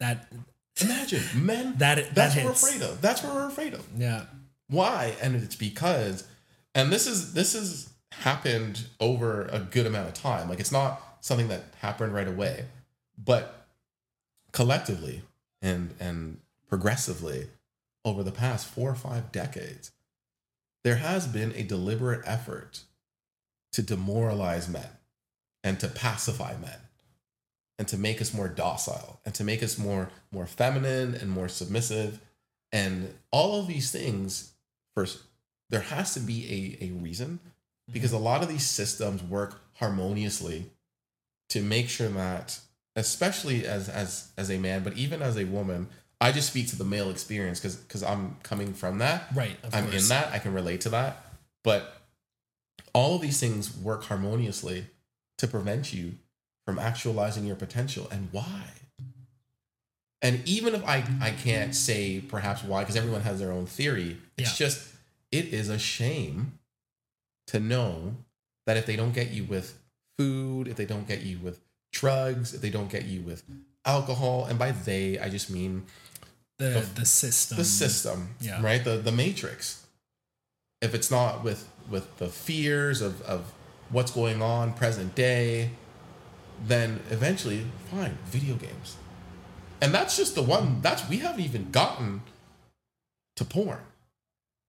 [0.00, 0.32] That
[0.80, 1.74] Imagine men.
[1.78, 3.00] That- that that's what we're afraid of.
[3.02, 3.86] That's what we're afraid of.
[3.96, 4.24] yeah.
[4.68, 5.14] Why?
[5.20, 6.26] And it's because,
[6.74, 10.48] and this is this has happened over a good amount of time.
[10.48, 12.64] Like it's not something that happened right away,
[13.22, 13.66] but
[14.52, 15.22] collectively
[15.60, 17.48] and and progressively
[18.04, 19.92] over the past four or five decades,
[20.84, 22.80] there has been a deliberate effort
[23.72, 24.88] to demoralize men
[25.64, 26.78] and to pacify men
[27.78, 31.48] and to make us more docile and to make us more more feminine and more
[31.48, 32.20] submissive.
[32.70, 34.52] And all of these things
[34.94, 35.22] first
[35.70, 37.92] there has to be a, a reason mm-hmm.
[37.92, 40.70] because a lot of these systems work harmoniously
[41.48, 42.58] to make sure that
[42.94, 45.88] especially as as as a man but even as a woman
[46.22, 49.56] i just speak to the male experience because because i'm coming from that Right.
[49.62, 50.02] Of I'm course.
[50.04, 50.32] in that.
[50.32, 51.12] I can relate to that.
[51.64, 51.80] But
[52.94, 54.86] all of these things work harmoniously
[55.38, 56.14] to prevent you
[56.66, 58.06] from actualizing your potential.
[58.10, 58.62] And why?
[60.20, 64.18] And even if I, I can't say perhaps why, because everyone has their own theory,
[64.36, 64.66] it's Yeah.
[64.66, 64.88] just,
[65.32, 66.58] it is a shame
[67.48, 68.16] to know
[68.66, 69.78] that if they don't get you with
[70.18, 71.58] food, if they don't get you with
[71.92, 73.42] drugs, if they don't get you with
[73.84, 75.86] alcohol, and by they, I just mean
[76.58, 77.56] the the system.
[77.56, 78.62] the system, yeah.
[78.62, 78.82] right?
[78.82, 79.84] The the matrix.
[80.80, 83.52] If it's not with with the fears of of
[83.90, 85.70] what's going on present day,
[86.66, 88.96] then eventually, fine, video games.
[89.80, 92.22] And that's just the one that's we haven't even gotten
[93.36, 93.80] to porn,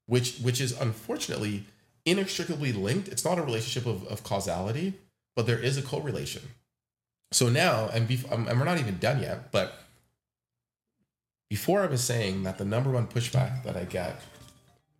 [0.07, 1.65] which which is unfortunately
[2.05, 3.07] inextricably linked.
[3.07, 4.93] It's not a relationship of, of causality,
[5.35, 6.41] but there is a correlation.
[7.31, 9.82] So now, and, bef- um, and we're not even done yet, but
[11.53, 14.19] before I was saying that the number one pushback that I get,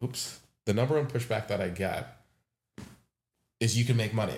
[0.04, 2.16] oops, the number one pushback that I get
[3.60, 4.38] is you can make money.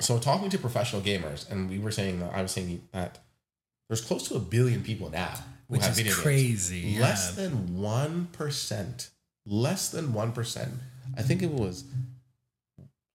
[0.00, 3.18] So talking to professional gamers, and we were saying that I was saying that
[3.90, 5.34] there's close to a billion people now
[5.68, 6.22] who which have is video games.
[6.22, 6.78] crazy.
[6.78, 7.02] yeah.
[7.02, 9.10] Less than one percent,
[9.44, 10.72] less than one percent.
[11.14, 11.84] I think it was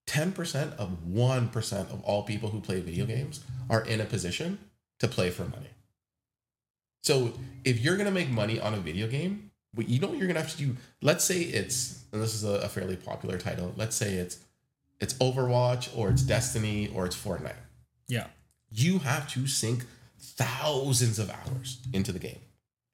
[0.05, 4.59] 10% of 1% of all people who play video games are in a position
[4.99, 5.69] to play for money.
[7.07, 7.31] So
[7.63, 10.41] if you're gonna make money on a video game, what you know what you're gonna
[10.41, 10.75] have to do.
[11.01, 13.73] Let's say it's and this is a, a fairly popular title.
[13.77, 14.39] Let's say it's
[14.99, 17.61] it's Overwatch or it's Destiny or it's Fortnite.
[18.09, 18.27] Yeah.
[18.71, 19.85] You have to sink
[20.19, 22.39] thousands of hours into the game.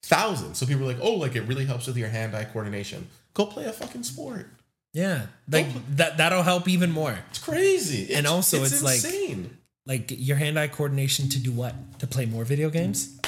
[0.04, 0.60] Thousands.
[0.60, 3.08] So people are like, oh, like it really helps with your hand-eye coordination.
[3.34, 4.48] Go play a fucking sport.
[4.94, 5.26] Yeah.
[5.50, 7.18] Like that that'll help even more.
[7.32, 8.04] It's crazy.
[8.14, 9.58] And It's- also it's like- insane.
[9.88, 11.74] Like your hand-eye coordination to do what?
[12.00, 13.20] To play more video games?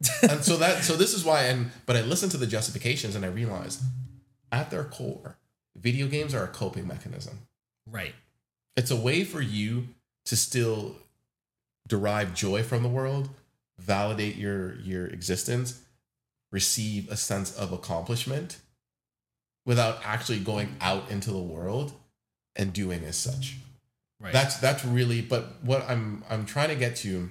[0.22, 3.24] and so that so this is why and but I listened to the justifications and
[3.24, 3.82] I realized
[4.52, 5.36] at their core,
[5.76, 7.40] video games are a coping mechanism.
[7.86, 8.14] Right.
[8.76, 9.88] It's a way for you
[10.26, 10.96] to still
[11.88, 13.30] derive joy from the world,
[13.78, 15.82] validate your your existence,
[16.52, 18.58] receive a sense of accomplishment
[19.66, 21.92] without actually going out into the world
[22.56, 23.56] and doing as such.
[24.20, 24.32] Right.
[24.32, 27.30] That's that's really but what I'm I'm trying to get to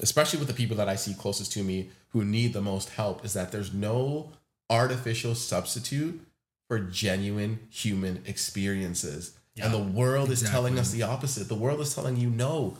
[0.00, 3.24] especially with the people that I see closest to me who need the most help
[3.24, 4.30] is that there's no
[4.70, 6.20] artificial substitute
[6.68, 9.36] for genuine human experiences.
[9.58, 11.48] and the world is telling us the opposite.
[11.48, 12.76] The world is telling you no.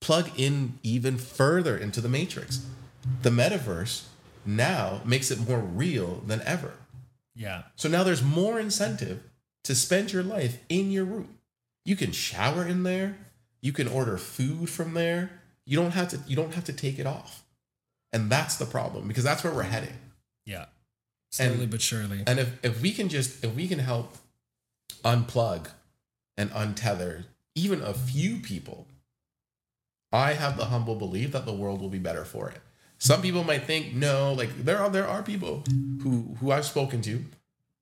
[0.00, 2.64] Plug in even further into the matrix.
[3.22, 4.04] The metaverse
[4.46, 6.72] now makes it more real than ever.
[7.34, 7.64] yeah.
[7.76, 9.22] So now there's more incentive
[9.64, 11.36] to spend your life in your room.
[11.84, 13.18] You can shower in there.
[13.60, 15.39] You can order food from there.
[15.70, 17.44] You don't have to you don't have to take it off.
[18.12, 19.96] And that's the problem because that's where we're heading.
[20.44, 20.64] Yeah.
[21.30, 22.24] Slowly And- but surely.
[22.26, 24.16] And if, if we can just if we can help
[25.04, 25.68] unplug
[26.36, 28.88] and untether even a few people,
[30.12, 32.60] I have the humble belief that the world will be better for it.
[32.98, 35.62] Some people might think, no, like there are there are people
[36.02, 37.24] who who I've spoken to.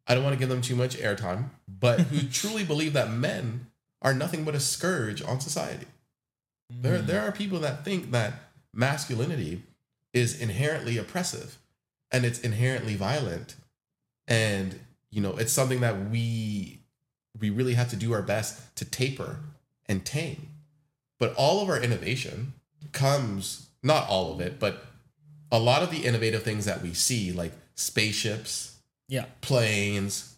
[0.07, 3.69] I don't want to give them too much airtime, but who truly believe that men
[4.03, 5.87] are nothing but a scourge on society.
[6.71, 7.07] There, Mm.
[7.07, 8.35] there are people that think that
[8.75, 9.63] masculinity
[10.13, 11.59] is inherently oppressive
[12.11, 13.55] and it's inherently violent.
[14.27, 16.75] And, you know, it's something that we
[17.39, 19.39] we really have to do our best to taper
[19.87, 20.49] and tame.
[21.21, 22.55] But all of our innovation
[22.93, 24.85] comes, not all of it, but
[25.53, 28.73] a lot of the innovative things that we see, like spaceships,
[29.07, 29.27] Yeah.
[29.41, 30.35] planes,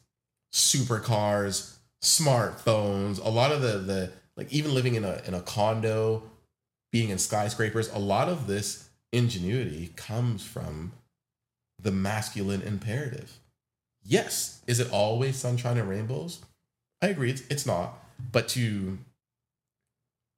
[0.52, 6.22] supercars, smartphones, a lot of the the like even living in a in a condo,
[6.90, 10.92] being in skyscrapers, a lot of this ingenuity comes from
[11.78, 13.38] the masculine imperative.
[14.02, 16.40] Yes, is it always sunshine and rainbows?
[17.02, 17.98] I agree, it's, it's not.
[18.32, 18.96] But to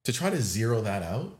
[0.03, 1.37] to try to zero that out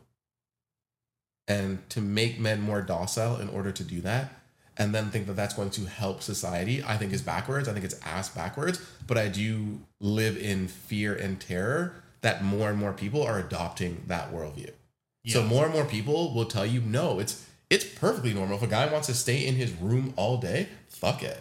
[1.46, 4.40] and to make men more docile in order to do that
[4.78, 7.84] and then think that that's going to help society i think is backwards i think
[7.84, 12.94] it's ass backwards but i do live in fear and terror that more and more
[12.94, 14.70] people are adopting that worldview.
[15.26, 18.56] So more and more people will tell you no it's it's perfectly normal.
[18.56, 21.38] If a guy wants to stay in his room all day fuck it.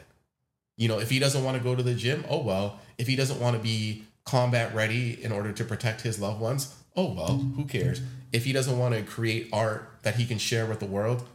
[0.78, 2.80] You know if he doesn't want to go to the gym oh well.
[2.98, 6.76] If he doesn't want to be combat ready in order to protect his loved ones
[6.98, 8.02] oh well who cares?
[8.34, 11.26] If he doesn't want to create art that he can share with the world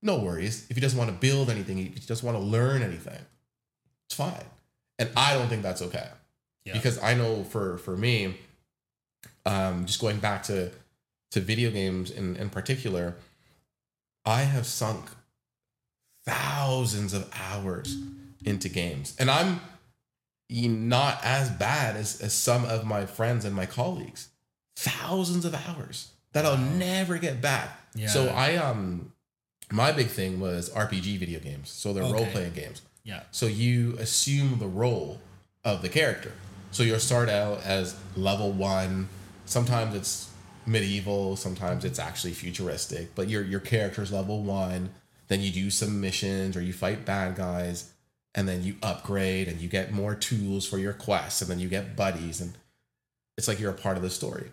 [0.00, 0.66] no worries.
[0.70, 3.18] If he doesn't want to build anything he doesn't want to learn anything
[4.06, 4.44] it's fine.
[4.96, 6.06] And i don't think that's okay.
[6.64, 6.74] Yeah.
[6.74, 8.36] because i know for for me
[9.50, 10.70] um just going back to
[11.30, 13.14] to video games in in particular
[14.24, 15.04] i have sunk
[16.24, 17.96] thousands of hours
[18.44, 19.60] into games and i'm
[20.50, 24.28] not as bad as, as some of my friends and my colleagues
[24.76, 28.08] thousands of hours that i'll never get back Yeah.
[28.08, 29.12] so i um
[29.70, 32.12] my big thing was rpg video games so they're Okay.
[32.12, 33.22] role-playing games yeah.
[33.30, 35.20] so you assume the role
[35.64, 36.32] of the character.
[36.70, 39.08] So you'll start out as level one.
[39.50, 40.30] Sometimes it's
[40.64, 44.90] medieval, sometimes it's actually futuristic, but your your character's level one.
[45.26, 47.92] Then you do some missions or you fight bad guys,
[48.32, 51.68] and then you upgrade and you get more tools for your quests, and then you
[51.68, 52.52] get buddies, and
[53.36, 54.52] it's like you're a part of the story.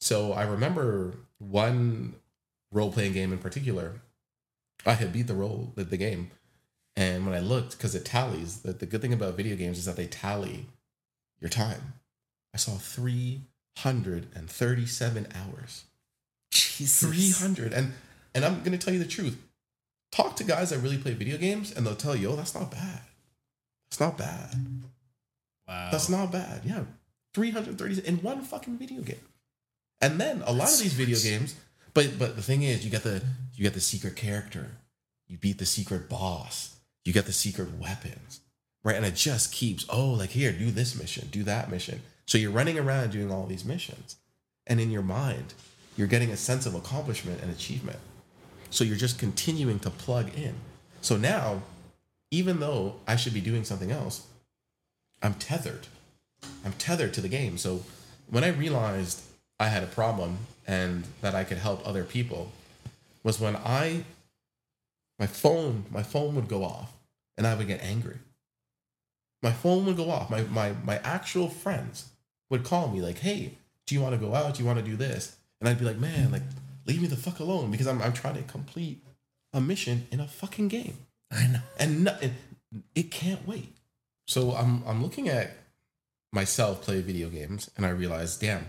[0.00, 2.14] So I remember one
[2.72, 4.00] role playing game in particular.
[4.86, 6.30] I had beat the role the, the game,
[6.96, 9.84] and when I looked, because it tallies, the, the good thing about video games is
[9.84, 10.64] that they tally
[11.40, 11.92] your time.
[12.54, 12.78] I saw
[13.76, 15.84] 337 hours.
[16.50, 17.40] Jesus.
[17.40, 17.72] 300.
[17.72, 17.92] And
[18.34, 19.36] and I'm going to tell you the truth.
[20.12, 22.70] Talk to guys that really play video games and they'll tell you, oh, that's not
[22.70, 23.00] bad.
[23.90, 24.54] That's not bad.
[25.68, 25.88] Wow.
[25.90, 26.62] That's not bad.
[26.64, 26.84] Yeah.
[27.34, 29.20] 330 in one fucking video game.
[30.00, 31.54] And then a lot That's of these video games,
[31.94, 33.22] but but the thing is you get the
[33.54, 34.70] you get the secret character.
[35.28, 36.76] You beat the secret boss.
[37.04, 38.40] You get the secret weapons.
[38.82, 38.96] Right?
[38.96, 42.00] And it just keeps, oh, like here, do this mission, do that mission.
[42.30, 44.14] So you're running around doing all these missions.
[44.64, 45.52] And in your mind,
[45.96, 47.98] you're getting a sense of accomplishment and achievement.
[48.70, 50.54] So you're just continuing to plug in.
[51.00, 51.62] So now,
[52.30, 54.28] even though I should be doing something else,
[55.20, 55.88] I'm tethered.
[56.64, 57.58] I'm tethered to the game.
[57.58, 57.82] So
[58.30, 59.22] when I realized
[59.58, 60.38] I had a problem
[60.68, 62.52] and that I could help other people
[63.24, 64.04] was when I
[65.18, 66.92] my phone my phone would go off
[67.36, 68.18] and I would get angry.
[69.42, 70.30] My phone would go off.
[70.30, 72.04] My my my actual friends
[72.50, 73.52] would call me like, "Hey,
[73.86, 74.54] do you want to go out?
[74.54, 76.42] Do you want to do this?" And I'd be like, "Man, like
[76.86, 79.02] leave me the fuck alone because I'm I'm trying to complete
[79.52, 80.98] a mission in a fucking game."
[81.30, 81.60] I know.
[81.78, 82.34] and, no, and
[82.94, 83.74] it can't wait.
[84.26, 85.56] So I'm I'm looking at
[86.32, 88.66] myself play video games, and I realize, damn,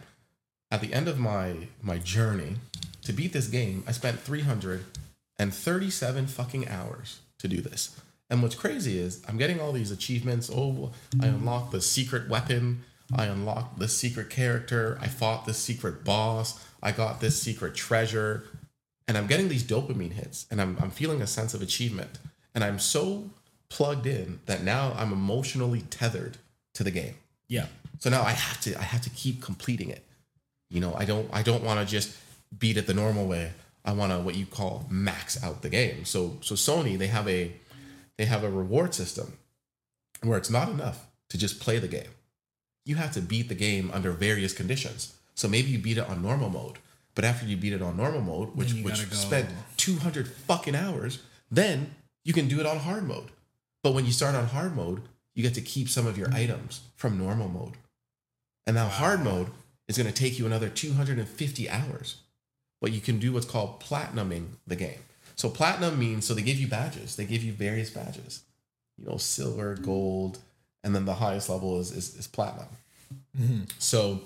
[0.70, 2.58] at the end of my my journey
[3.04, 8.00] to beat this game, I spent 337 fucking hours to do this.
[8.30, 10.50] And what's crazy is I'm getting all these achievements.
[10.54, 10.92] Oh,
[11.22, 12.84] I unlocked the secret weapon.
[13.14, 14.98] I unlocked the secret character.
[15.02, 16.64] I fought this secret boss.
[16.82, 18.46] I got this secret treasure.
[19.08, 22.20] And I'm getting these dopamine hits and I'm, I'm feeling a sense of achievement.
[22.56, 23.30] And I'm so
[23.70, 26.38] plugged in that now I'm emotionally tethered
[26.74, 27.16] to the game.
[27.48, 27.68] Yeah.
[28.00, 30.06] So now I have to I have to keep completing it.
[30.70, 32.16] You know, I don't I don't want to just
[32.58, 33.52] beat it the normal way.
[33.84, 36.06] I want to what you call max out the game.
[36.06, 37.52] So so Sony they have a
[38.18, 39.38] they have a reward system
[40.24, 42.10] where it's not enough to just play the game.
[42.86, 45.14] You have to beat the game under various conditions.
[45.36, 46.78] So maybe you beat it on normal mode,
[47.16, 51.20] but after you beat it on normal mode, which which go- spent 200 fucking hours,
[51.50, 53.30] then you can do it on hard mode.
[53.84, 55.02] But when you start on hard mode,
[55.34, 57.74] you get to keep some of your items from normal mode.
[58.68, 59.48] And now hard mode
[59.88, 62.18] is going to take you another 250 hours.
[62.80, 65.00] But you can do what's called platinuming the game.
[65.36, 67.16] So platinum means so they give you badges.
[67.16, 68.44] They give you various badges.
[68.98, 70.40] You know, silver, gold,
[70.84, 72.68] and then the highest level is is, is platinum.
[73.40, 73.64] Mm-hmm.
[73.80, 74.22] So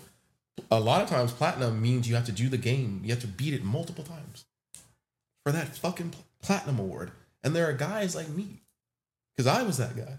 [0.71, 3.01] a lot of times platinum means you have to do the game.
[3.03, 4.45] You have to beat it multiple times
[5.43, 7.11] for that fucking platinum award.
[7.43, 8.61] And there are guys like me,
[9.35, 10.17] because I was that guy.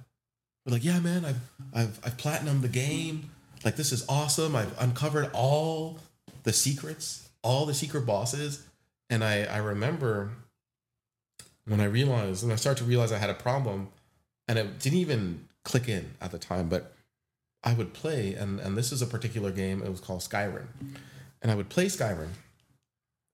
[0.64, 1.40] We're like, yeah, man, I've
[1.74, 3.30] I've I've platinum the game.
[3.64, 4.54] Like this is awesome.
[4.54, 5.98] I've uncovered all
[6.42, 8.64] the secrets, all the secret bosses.
[9.08, 10.30] And I I remember
[11.66, 13.88] when I realized, and I started to realize I had a problem,
[14.46, 16.92] and it didn't even click in at the time, but
[17.64, 19.82] I would play, and and this is a particular game.
[19.82, 20.68] It was called Skyrim,
[21.42, 22.30] and I would play Skyrim,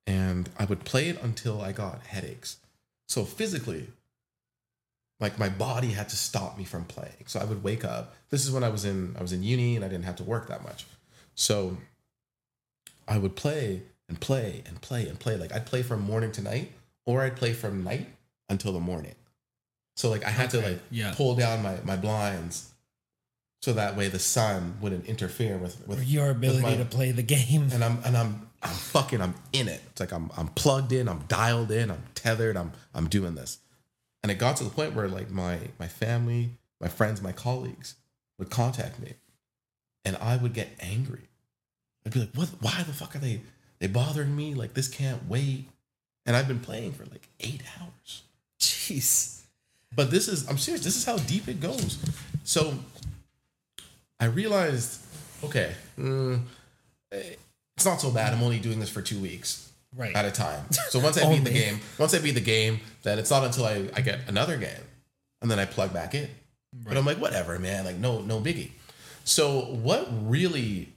[0.06, 2.56] and I would play it until I got headaches.
[3.06, 3.88] So physically,
[5.20, 7.26] like my body had to stop me from playing.
[7.26, 8.14] So I would wake up.
[8.30, 10.24] This is when I was in I was in uni and I didn't have to
[10.24, 10.86] work that much.
[11.34, 11.76] So
[13.06, 15.36] I would play and play and play and play.
[15.36, 16.72] Like I'd play from morning to night,
[17.04, 18.06] or I'd play from night
[18.48, 19.16] until the morning.
[19.96, 21.12] So like I had to like yeah.
[21.14, 22.70] pull down my my blinds
[23.60, 27.22] so that way the sun wouldn't interfere with with Your ability my- to play the
[27.22, 27.68] game.
[27.72, 29.82] and I'm and I'm I'm fucking I'm in it.
[29.90, 33.58] It's like I'm I'm plugged in, I'm dialed in, I'm tethered, I'm I'm doing this.
[34.22, 36.50] And it got to the point where like my my family,
[36.80, 37.96] my friends, my colleagues
[38.38, 39.14] would contact me
[40.04, 41.28] and I would get angry.
[42.04, 43.42] I'd be like, "What why the fuck are they
[43.78, 44.54] they bothering me?
[44.54, 45.68] Like this can't wait."
[46.24, 48.22] And I've been playing for like 8 hours.
[48.60, 49.41] Jeez.
[49.94, 51.98] But this is, I'm serious, this is how deep it goes.
[52.44, 52.74] So
[54.18, 55.00] I realized,
[55.44, 56.40] okay, mm,
[57.10, 58.32] it's not so bad.
[58.32, 60.14] I'm only doing this for two weeks Right.
[60.16, 60.64] at a time.
[60.88, 63.66] So once I beat the game, once I beat the game, then it's not until
[63.66, 64.70] I, I get another game
[65.42, 66.28] and then I plug back in.
[66.72, 68.70] But I'm like, whatever, man, like no, no biggie.
[69.24, 70.88] So what really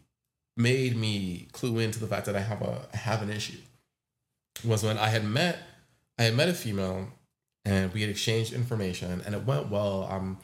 [0.56, 3.58] made me clue into the fact that I have a I have an issue
[4.64, 5.58] was when I had met
[6.18, 7.10] I had met a female
[7.66, 10.08] and we had exchanged information and it went well.
[10.10, 10.38] Um,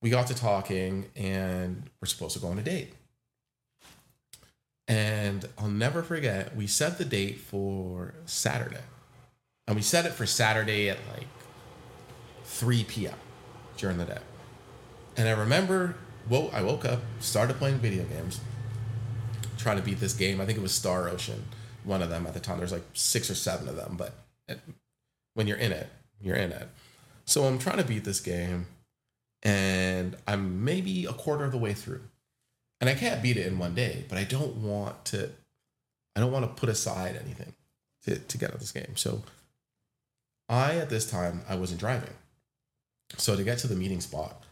[0.00, 2.94] we got to talking and we're supposed to go on a date.
[4.88, 8.84] And I'll never forget, we set the date for Saturday.
[9.66, 11.26] And we set it for Saturday at like
[12.44, 13.14] 3 p.m.
[13.76, 14.18] during the day.
[15.16, 15.96] And I remember,
[16.28, 18.40] wo- I woke up, started playing video games,
[19.58, 20.40] trying to beat this game.
[20.40, 21.44] I think it was Star Ocean,
[21.82, 22.58] one of them at the time.
[22.58, 24.12] There's like six or seven of them, but
[24.46, 24.60] it,
[25.34, 25.88] when you're in it,
[26.20, 26.68] you're in it.
[27.24, 28.66] So I'm trying to beat this game,
[29.42, 32.02] and I'm maybe a quarter of the way through.
[32.80, 35.30] And I can't beat it in one day, but I don't want to
[36.14, 37.54] I don't want to put aside anything
[38.04, 38.96] to, to get out this game.
[38.96, 39.22] So
[40.48, 42.14] I at this time I wasn't driving.
[43.16, 44.42] So to get to the meeting spot,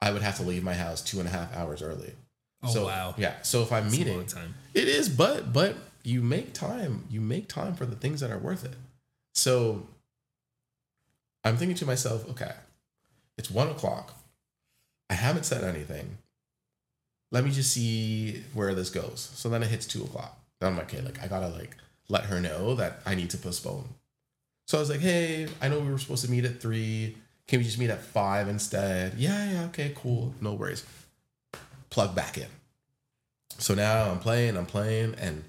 [0.00, 2.12] I would have to leave my house two and a half hours early.
[2.62, 3.14] Oh, so, wow.
[3.18, 3.34] Yeah.
[3.42, 4.26] So if I'm That's meeting,
[4.74, 7.04] it is, but but you make time.
[7.10, 8.76] You make time for the things that are worth it.
[9.34, 9.86] So
[11.44, 12.52] I'm thinking to myself, okay,
[13.36, 14.14] it's one o'clock.
[15.10, 16.18] I haven't said anything.
[17.30, 19.30] let me just see where this goes.
[19.34, 20.38] So then it hits two o'clock.
[20.60, 21.76] Then I'm like, okay, like I gotta like
[22.08, 23.88] let her know that I need to postpone.
[24.66, 27.16] So I was like, hey, I know we were supposed to meet at three.
[27.46, 29.14] Can we just meet at five instead?
[29.14, 30.32] Yeah, yeah, okay, cool.
[30.40, 30.84] No worries.
[31.90, 32.46] Plug back in.
[33.58, 35.44] So now I'm playing, I'm playing, and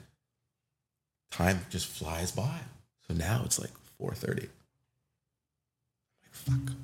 [1.31, 2.59] time just flies by.
[3.07, 3.71] So now it's like
[4.01, 4.49] 4:30.
[6.36, 6.75] Fuck.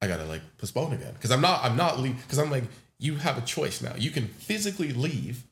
[0.00, 1.12] I gotta like postpone again.
[1.14, 2.64] Because I'm not, I'm not leave because I'm like,
[2.98, 3.94] you have a choice now.
[3.96, 5.44] You can physically leave,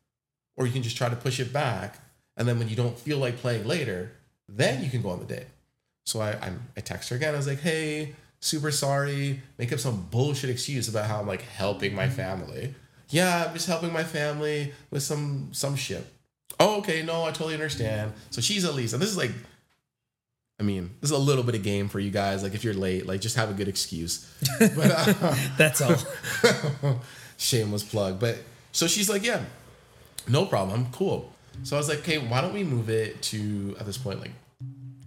[0.56, 1.98] or you can just try to push it back.
[2.36, 4.12] And then when you don't feel like playing later,
[4.48, 5.46] then you can go on the date.
[6.06, 7.34] So I, I, I text her again.
[7.34, 9.40] I was like, hey, super sorry.
[9.58, 12.14] Make up some bullshit excuse about how I'm like helping my mm-hmm.
[12.14, 12.74] family.
[13.10, 16.06] Yeah, I'm just helping my family with some some shit.
[16.60, 18.12] Oh, okay, no, I totally understand.
[18.30, 19.32] So she's at least, and this is like,
[20.60, 22.42] I mean, this is a little bit of game for you guys.
[22.42, 24.30] Like if you're late, like just have a good excuse.
[24.58, 25.96] But uh, That's all.
[27.36, 28.20] shameless plug.
[28.20, 28.38] But
[28.72, 29.42] so she's like, yeah,
[30.28, 31.32] no problem, cool.
[31.62, 34.32] So I was like, okay, why don't we move it to at this point like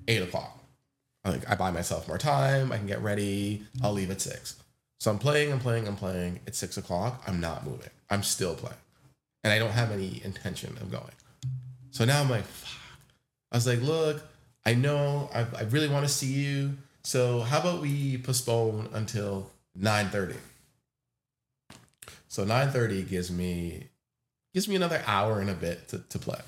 [0.07, 0.57] eight o'clock?
[1.25, 2.71] I like I buy myself more time.
[2.71, 3.63] I can get ready.
[3.83, 4.55] I'll leave at six.
[4.99, 6.39] So I'm playing, I'm playing, I'm playing.
[6.47, 7.21] It's six o'clock.
[7.27, 7.89] I'm not moving.
[8.09, 8.77] I'm still playing,
[9.43, 11.11] and I don't have any intention of going.
[11.91, 12.73] So now I'm like, fuck.
[13.51, 14.21] I was like, look,
[14.67, 16.77] I know I, I really want to see you.
[17.05, 20.35] So how about we postpone until nine thirty?
[22.27, 23.87] So 9:30 gives me
[24.53, 26.41] gives me another hour and a bit to, to play.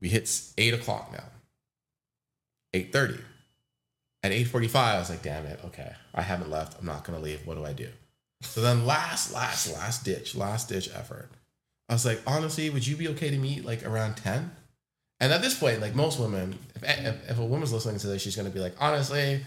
[0.00, 1.24] We hit eight o'clock now.
[2.72, 3.20] 8:30.
[4.22, 5.92] At 8:45, I was like, damn it, okay.
[6.14, 6.78] I haven't left.
[6.78, 7.44] I'm not gonna leave.
[7.44, 7.88] What do I do?
[8.42, 11.30] So then last, last, last ditch, last ditch effort.
[11.88, 14.52] I was like, honestly, would you be okay to meet like around 10?
[15.20, 18.20] And at this point, like most women, if, if, if a woman's listening to this,
[18.22, 19.40] she's gonna be like, honestly,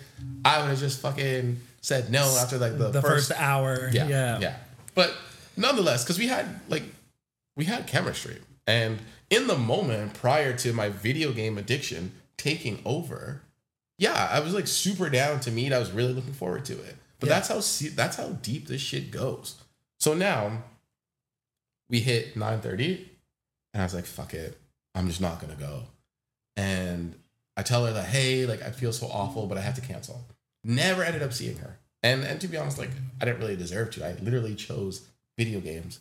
[0.43, 3.89] I would have just fucking said no after like the, The, first, hour.
[3.93, 4.39] yeah, Yeah.
[4.39, 4.55] yeah.
[4.95, 5.13] But
[5.55, 6.84] nonetheless, because we had like
[7.55, 8.97] we had chemistry, and
[9.30, 13.43] in the moment prior to my video game addiction taking over,
[13.99, 15.72] yeah, I was like super down to meet.
[15.72, 16.95] I was really looking forward to it.
[17.20, 17.36] But Yeah.
[17.39, 19.55] that's how that's how deep this shit goes.
[19.99, 20.63] So now
[21.89, 23.09] we hit nine thirty,
[23.74, 24.57] and I was like, "Fuck it,
[24.99, 25.83] I'm just not gonna go."
[26.55, 27.15] And
[27.57, 30.25] I tell her that, "Hey, like I feel so awful, but I have to cancel."
[30.63, 31.79] Never ended up seeing her.
[32.03, 32.91] And and to be honest, like
[33.21, 34.05] I didn't really deserve to.
[34.05, 35.01] I literally chose
[35.37, 35.99] video games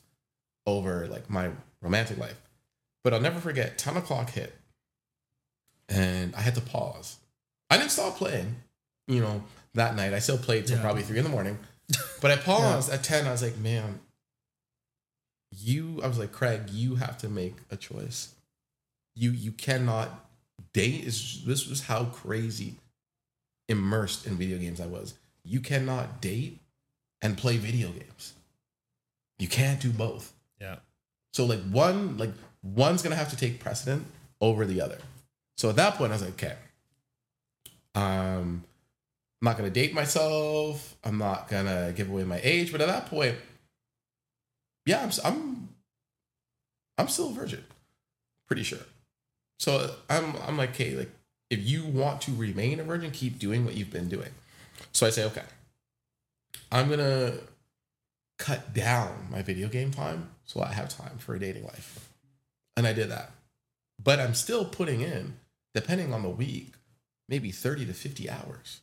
[0.66, 2.40] over like my romantic life.
[3.04, 4.52] But I'll never forget, 10 o'clock hit.
[5.88, 7.16] And I had to pause.
[7.70, 8.56] I didn't stop playing,
[9.06, 9.44] you know,
[9.74, 10.12] that night.
[10.12, 10.82] I still played till Yeah.
[10.82, 11.58] probably three in the morning.
[12.20, 13.26] But I paused at 10.
[13.26, 14.00] I was like, man,
[15.52, 18.34] you, I was like, Craig, you have to make a choice.
[19.18, 20.08] You you cannot
[20.72, 22.76] date is this was how crazy
[23.68, 25.14] immersed in video games I was.
[25.44, 26.60] You cannot date
[27.20, 28.34] and play video games.
[29.38, 30.32] You can't do both.
[30.60, 30.76] Yeah.
[31.32, 32.30] So like one like
[32.62, 34.06] one's gonna have to take precedent
[34.40, 34.98] over the other.
[35.56, 36.54] So at that point, I was like, okay,
[37.96, 38.64] um,
[39.40, 40.96] I'm not gonna date myself.
[41.02, 42.70] I'm not gonna give away my age.
[42.70, 43.36] But at that point,
[44.86, 45.68] yeah, I'm I'm,
[46.96, 47.64] I'm still a virgin,
[48.46, 48.78] pretty sure.
[49.58, 51.10] So I'm I'm like, okay, like
[51.50, 54.30] if you want to remain a virgin, keep doing what you've been doing.
[54.92, 55.42] So I say, okay,
[56.70, 57.34] I'm gonna
[58.38, 62.08] cut down my video game time so I have time for a dating life.
[62.76, 63.30] And I did that.
[64.02, 65.34] But I'm still putting in,
[65.74, 66.74] depending on the week,
[67.28, 68.80] maybe 30 to 50 hours.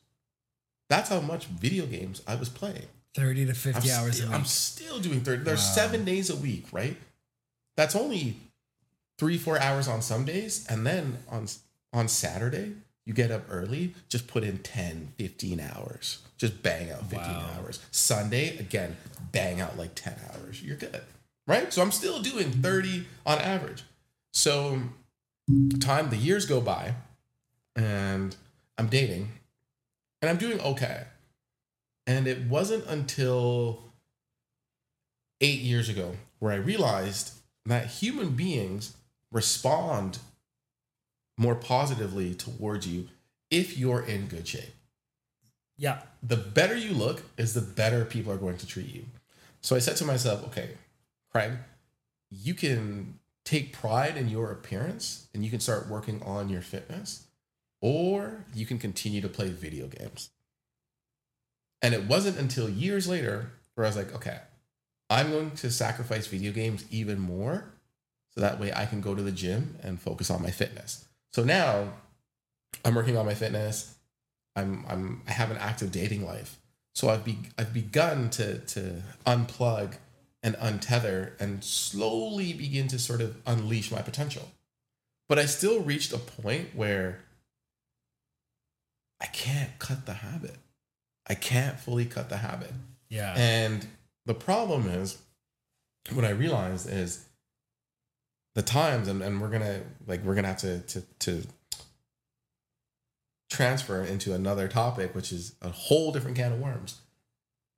[0.89, 2.87] That's how much video games I was playing.
[3.15, 4.37] 30 to 50 I'm hours still, a week.
[4.39, 5.43] I'm still doing 30.
[5.43, 5.73] There's Wow.
[5.73, 6.97] seven days a week, right?
[7.77, 8.35] That's only
[9.17, 10.65] three, four hours on some days.
[10.69, 11.47] And then on
[11.93, 12.73] on Saturday,
[13.05, 16.19] you get up early, just put in 10, 15 hours.
[16.37, 17.51] Just bang out 15 Wow.
[17.57, 17.79] hours.
[17.91, 18.97] Sunday, again,
[19.31, 20.61] bang out like 10 hours.
[20.61, 21.01] You're good.
[21.47, 21.71] Right?
[21.71, 23.83] So I'm still doing 30 on average.
[24.33, 24.81] So
[25.79, 26.95] time, the years go by,
[27.75, 28.35] and
[28.77, 29.29] I'm dating,
[30.21, 31.05] and I'm doing okay.
[32.07, 33.83] And it wasn't until
[35.39, 37.33] eight years ago where I realized
[37.65, 38.95] that human beings
[39.35, 40.19] respond
[41.37, 43.09] more positively towards you
[43.51, 44.73] if you're in good shape.
[45.77, 45.99] yeah.
[46.23, 49.05] The better you look is the better people are going to treat you.
[49.61, 50.69] So I said to myself, okay,
[51.31, 51.51] Craig,
[52.31, 57.27] you can take pride in your appearance and you can start working on your fitness,
[57.81, 60.29] or you can continue to play video games.
[61.81, 64.39] And it wasn't until years later where I was like, okay,
[65.09, 67.65] I'm going to sacrifice video games even more
[68.35, 71.05] so that way I can go to the gym and focus on my fitness.
[71.33, 71.93] So now
[72.83, 73.95] I'm working on my fitness.
[74.55, 76.59] I'm I'm I have an active dating life.
[76.93, 79.95] So I've be I've begun to to unplug
[80.43, 84.49] and untether and slowly begin to sort of unleash my potential.
[85.27, 87.21] But I still reached a point where
[89.19, 90.57] I can't cut the habit.
[91.27, 92.71] I can't fully cut the habit.
[93.09, 93.33] Yeah.
[93.35, 93.87] And
[94.25, 95.17] the problem is,
[96.13, 97.25] what I realized is
[98.55, 101.43] the times, and, and we're gonna like we're gonna have to to to
[103.49, 107.01] transfer into another topic, which is a whole different can of worms.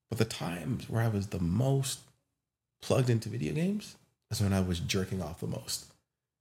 [0.10, 2.00] But the times where I was the most
[2.82, 3.96] plugged into video games
[4.32, 5.88] is when I was jerking off the most.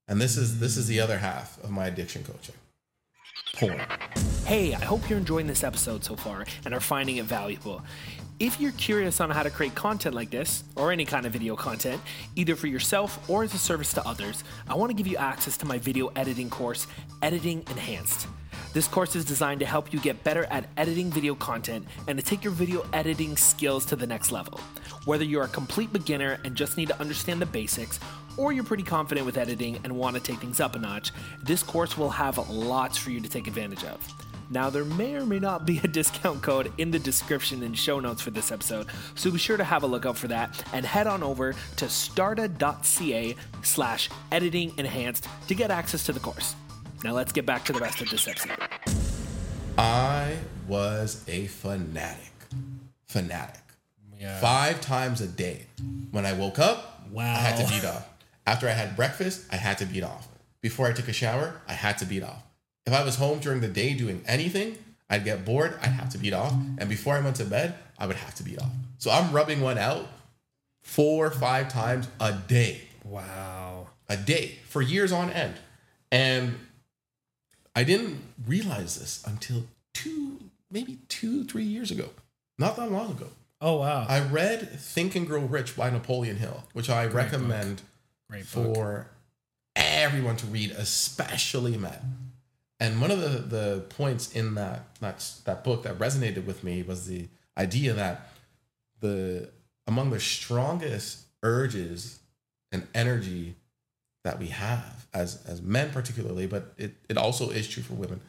[0.07, 2.55] And this is this is the other half of my addiction coaching.
[3.55, 3.81] Porn.
[4.45, 7.83] Hey, I hope you're enjoying this episode so far and are finding it valuable.
[8.39, 11.57] If you're curious on how to create content like this, or any kind of video
[11.57, 12.03] content,
[12.35, 15.57] either for yourself or as a service to others, I want to give you access
[15.57, 16.87] to my video editing course,
[17.23, 18.27] Editing Enhanced.
[18.75, 22.23] This course is designed to help you get better at editing video content and to
[22.23, 24.61] take your video editing skills to the next level.
[25.07, 27.99] Whether you're a complete beginner and just need to understand the basics,
[28.37, 31.11] or you're pretty confident with editing and want to take things up a notch,
[31.43, 34.26] this course will have lots for you to take advantage of.
[34.51, 37.99] Now, there may or may not be a discount code in the description and show
[38.01, 40.87] notes for this episode, so be sure to have a look out for that and
[40.87, 46.55] head on over to starta.ca slash editing enhanced to get access to the course.
[47.05, 48.57] Now, let's get back to the rest of this episode.
[49.79, 50.37] I
[50.67, 52.33] was a fanatic.
[53.07, 53.63] Fanatic.
[54.19, 54.41] Yeah.
[54.41, 55.67] Five times a day.
[56.11, 57.35] When I woke up, Wow.
[57.35, 58.09] I had to beat off.
[58.47, 60.29] After I had breakfast, I had to beat off.
[60.61, 62.43] Before I took a shower, I had to beat off.
[62.87, 64.79] If I was home during the day doing anything,
[65.11, 66.53] I'd get bored, I'd have to beat off.
[66.79, 68.71] And before I went to bed, I would have to beat off.
[68.99, 70.07] So I'm rubbing one out
[70.83, 73.89] four or five times a day Wow.
[74.09, 75.55] a day for years on end.
[76.13, 76.55] And
[77.75, 80.39] I didn't realize this until two,
[80.71, 82.11] maybe two, three years ago.
[82.59, 83.29] Not that long ago.
[83.61, 84.07] Oh, wow.
[84.09, 87.83] I read Think and Grow Rich by Napoleon Hill, which I recommend
[88.31, 89.09] Great for
[89.75, 92.26] everyone to read, especially men.
[92.79, 96.83] And one of the, the points in that, that that book that resonated with me
[96.83, 98.29] was the idea that
[99.01, 99.49] the
[99.87, 102.19] among the strongest urges
[102.73, 103.55] and energy
[104.25, 108.21] that we have as as men particularly, but it, it also is true for women,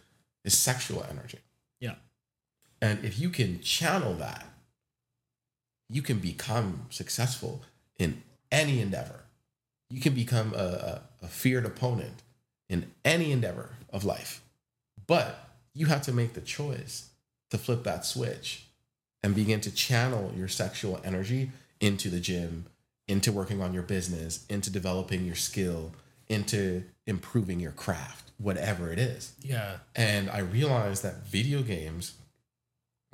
[0.46, 1.40] is sexual energy.
[1.80, 1.96] Yeah.
[2.82, 4.46] And if you can channel that,
[5.90, 7.64] you can become successful
[8.00, 8.22] in
[8.52, 9.24] any endeavor.
[9.90, 12.24] You can become a, a, a feared opponent
[12.70, 14.42] in any endeavor of life.
[15.06, 17.10] But you have to make the choice
[17.52, 18.66] to flip that switch
[19.24, 22.66] and begin to channel your sexual energy into the gym,
[23.08, 25.94] into working on your business, into developing your skill,
[26.28, 29.32] into improving your craft, whatever it is.
[29.42, 29.78] Yeah.
[29.96, 32.14] And I realized that video games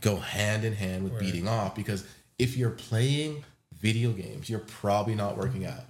[0.02, 1.20] go hand in hand with Word.
[1.22, 2.06] beating off because
[2.40, 3.44] if you're playing
[3.80, 5.84] video games, you're probably not working out.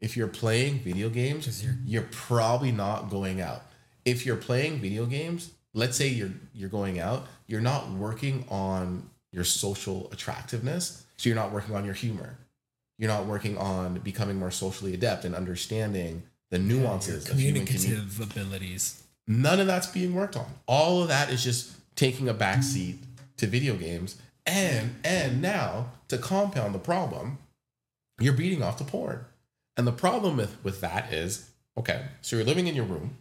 [0.00, 3.69] If you're playing video games, you're- you're probably not going out.
[4.04, 9.08] If you're playing video games, let's say you're you're going out, you're not working on
[9.32, 12.36] your social attractiveness, so you're not working on your humor.
[12.98, 17.90] You're not working on becoming more socially adept and understanding the nuances of human communication
[17.92, 19.02] Communicative abilities.
[19.28, 22.96] none of that's being worked on all of that is just taking a backseat
[23.36, 27.38] to video games and and now to compound the problem
[28.18, 29.24] you're beating off the porn
[29.76, 33.16] and the problem with with that is okay so you're living in your room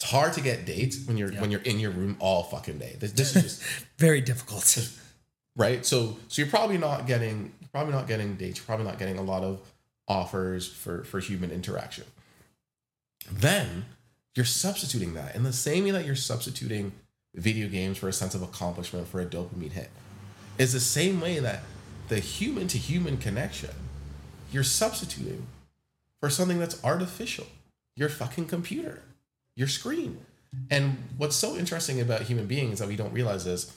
[0.00, 1.40] it's hard to get dates when you're Yeah.
[1.40, 2.96] when you're in your room all fucking day.
[3.00, 3.62] This, this is just
[3.98, 4.64] Very difficult.
[5.56, 5.84] right?
[5.84, 9.22] So so you're probably not getting probably not getting dates you're probably not getting a
[9.22, 9.60] lot of
[10.06, 12.04] offers for for human interaction.
[13.30, 13.86] Then
[14.34, 16.92] you're substituting that in the same way that you're substituting
[17.34, 19.90] video games for a sense of accomplishment for a dopamine hit.
[20.58, 21.62] Is the same way that
[22.08, 23.70] the human to human connection
[24.50, 25.46] you're substituting
[26.20, 27.46] for something that's artificial.
[27.96, 29.02] Your fucking computer
[29.58, 30.18] your screen
[30.70, 33.70] and what's so interesting about human beings that we don't realize is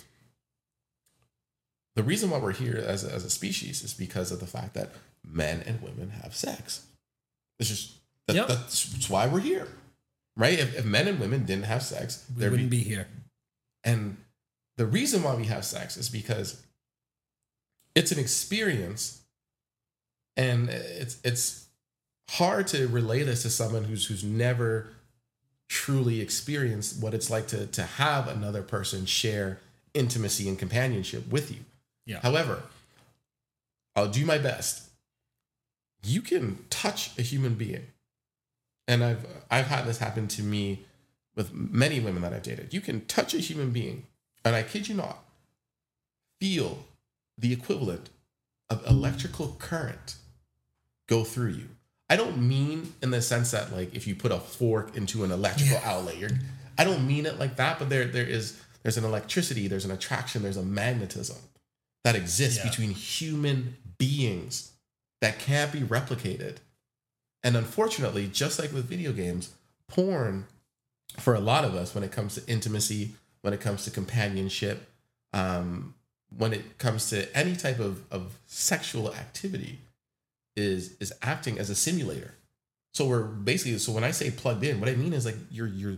[1.96, 4.74] the reason why we're here as a, as a species is because of the fact
[4.76, 4.92] that
[5.28, 6.86] men and women have sex.
[7.60, 7.94] It's just
[8.28, 8.48] that, Yep.
[8.48, 9.68] that's, why we're here,
[10.38, 10.58] right?
[10.58, 13.08] If, if men and women didn't have sex, We wouldn't be here.
[13.84, 14.18] and
[14.78, 16.62] the reason why we have sex is because
[17.94, 19.22] it's an experience,
[20.38, 21.66] and it's it's
[22.30, 24.88] hard to relay this to someone who's who's never
[25.72, 29.58] truly experience what it's like to to have another person share
[29.94, 31.60] intimacy and companionship with you.
[32.06, 32.20] Yeah.
[32.22, 32.64] However,
[33.96, 34.90] I'll do my best.
[36.04, 37.86] You can touch a human being.
[38.86, 40.84] And I've I've had this happen to me
[41.38, 42.74] with many women that I've dated.
[42.74, 44.08] You can touch a human being,
[44.44, 45.24] and I kid you not,
[46.42, 46.84] feel
[47.38, 48.10] the equivalent
[48.70, 50.16] of electrical current
[51.08, 51.70] go through you.
[52.12, 55.32] I don't mean in the sense that like if you put a fork into an
[55.32, 55.90] electrical Yeah.
[55.92, 56.30] outlet, you're
[56.78, 59.92] I don't mean it like that, but there there is there's an electricity, there's an
[59.92, 61.38] attraction, there's a magnetism
[62.04, 62.70] that exists Yeah.
[62.70, 64.72] between human beings
[65.22, 66.58] that can't be replicated.
[67.44, 69.52] And unfortunately, just like with video games,
[69.88, 70.46] porn
[71.18, 74.90] for a lot of us when it comes to intimacy, when it comes to companionship,
[75.34, 75.94] um,
[76.38, 79.80] when it comes to any type of, of sexual activity,
[80.56, 82.36] is is acting as a simulator.
[82.94, 85.68] So we're basically so when I say plugged in, what I mean is like you're
[85.68, 85.98] you're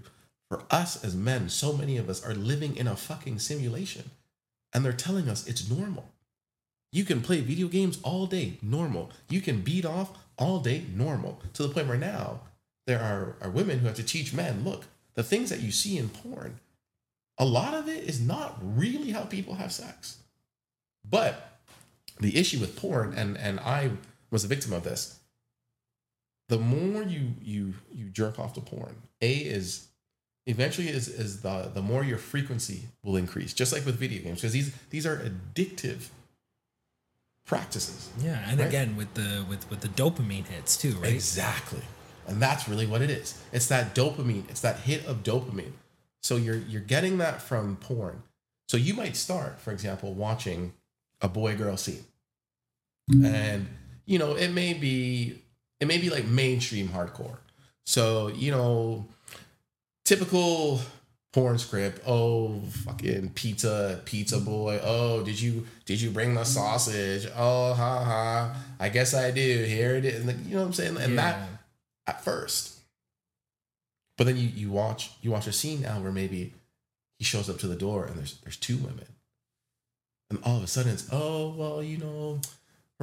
[0.50, 4.12] for us as men, so many of us are living in a fucking simulation.
[4.74, 6.12] And they're telling us it's normal.
[6.92, 9.12] You can play video games all day, normal.
[9.30, 11.42] You can beat off all day, normal.
[11.54, 12.42] To the point where now
[12.86, 14.86] there are, are women who have to teach men look,
[15.16, 16.60] the things that you see in porn,
[17.40, 20.18] a lot of it is not really how people have sex.
[21.10, 21.60] But
[22.20, 23.92] the issue with porn, and and I
[24.34, 25.20] was a victim of this,
[26.50, 29.88] the more you you you jerk off to porn, A is
[30.46, 34.40] eventually is is the the more your frequency will increase, just like with video games,
[34.42, 36.10] because these these are addictive
[37.46, 38.10] practices.
[38.20, 38.68] Yeah, and Right.
[38.68, 41.14] again with the with with the dopamine hits too, right?
[41.14, 41.82] Exactly.
[42.28, 43.38] And that's really what it is.
[43.52, 44.50] It's that dopamine.
[44.50, 45.74] It's that hit of dopamine.
[46.22, 48.24] So you're you're getting that from porn.
[48.70, 50.74] So you might start, for example, watching
[51.22, 52.06] a boy girl scene.
[53.12, 53.68] And
[54.06, 55.42] you know, it may be
[55.80, 57.38] it may be like mainstream hardcore.
[57.86, 59.06] So, you know,
[60.06, 60.80] typical
[61.34, 64.80] porn script, oh fucking pizza, pizza boy.
[64.82, 67.28] Oh, did you did you bring the sausage?
[67.36, 68.56] Oh ha ha.
[68.80, 69.42] I guess I do.
[69.42, 70.20] Here it is.
[70.20, 70.98] And like, you know what I'm saying?
[70.98, 71.50] And that
[72.08, 72.80] at first.
[74.18, 76.54] But then you you watch you watch a scene now where maybe
[77.18, 79.08] he shows up to the door and there's there's two women.
[80.30, 82.40] And all of a sudden it's, oh well, you know,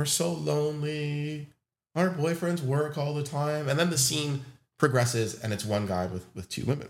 [0.01, 1.47] we're so lonely.
[1.95, 3.69] Our boyfriends work all the time.
[3.69, 4.47] And then the scene
[4.79, 6.89] progresses and it's one guy with, with two women.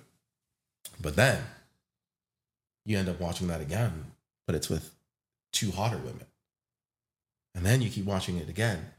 [1.01, 1.43] But then
[2.87, 4.13] you end up watching that again,
[4.47, 4.95] but it's with
[5.53, 6.27] two hotter women.
[7.53, 8.93] And then you keep watching it again.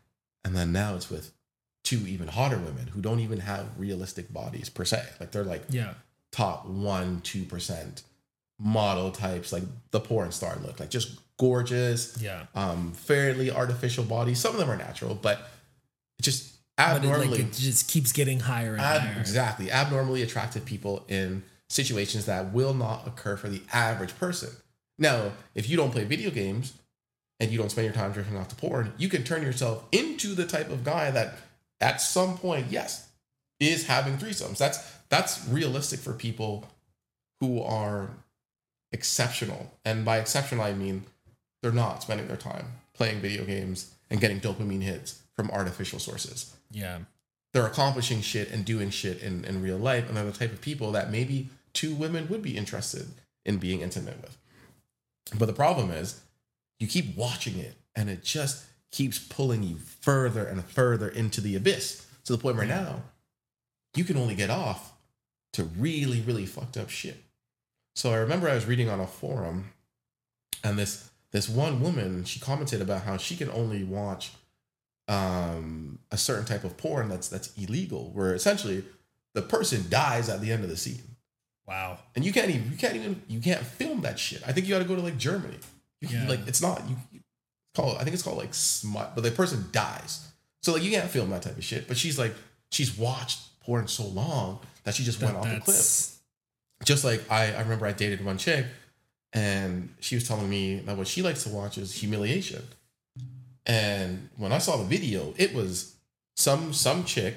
[0.43, 1.31] And then now it's with
[1.85, 5.05] two even hotter women who don't even have realistic bodies per se.
[5.21, 5.93] Like they're like Yeah.
[6.33, 8.03] top one, two percent
[8.59, 12.45] model types, like the porn star look, like just gorgeous, Yeah.
[12.53, 14.39] um, fairly artificial bodies.
[14.39, 15.39] Some of them are natural, but
[16.19, 19.19] it just But it, like abnormally it just keeps getting higher and ab- higher.
[19.19, 24.49] exactly abnormally attractive people in situations that will not occur for the average person.
[24.99, 26.73] Now, if you don't play video games
[27.39, 30.35] and you don't spend your time drifting off to porn, you can turn yourself into
[30.35, 31.39] the type of guy that
[31.79, 33.07] at some point, yes,
[33.59, 34.57] is having threesomes.
[34.59, 34.77] That's
[35.09, 36.67] that's realistic for people
[37.39, 38.11] who are
[38.91, 39.71] exceptional.
[39.83, 41.05] And by exceptional I mean
[41.61, 46.55] they're not spending their time playing video games and getting dopamine hits from artificial sources.
[46.71, 46.99] Yeah.
[47.53, 50.61] they're accomplishing shit and doing shit in, in real life and they're the type of
[50.61, 53.07] people that maybe two women would be interested
[53.45, 54.37] in being intimate with.
[55.37, 56.21] But the problem is
[56.79, 61.55] you keep watching it and it just keeps pulling you further and further into the
[61.55, 63.01] abyss to the point where now
[63.95, 64.93] you can only get off
[65.53, 67.17] to really really fucked up shit.
[67.95, 69.71] So i remember i was reading on a forum
[70.63, 74.31] and this this one woman she commented about how she can only watch
[75.07, 78.83] um, a certain type of porn that's that's illegal, where essentially
[79.33, 81.15] the person dies at the end of the scene,
[81.67, 81.99] Wow.
[82.15, 84.41] and you can't even you can't even you can't film that shit.
[84.47, 85.57] I think you got to go to like Germany.
[85.99, 86.29] You can, Yeah.
[86.29, 87.19] Like it's not you you-
[87.75, 90.27] call it, I think it's called like smut, but the person dies,
[90.61, 91.87] so like you can't film that type of shit.
[91.87, 92.33] But she's like
[92.71, 96.07] she's watched porn so long that she just went off the cliff
[96.83, 98.65] just like I, I remember I dated one chick
[99.33, 102.63] and she was telling me that what she likes to watch is humiliation.
[103.65, 105.95] And when I saw the video, it was
[106.35, 107.35] some some chick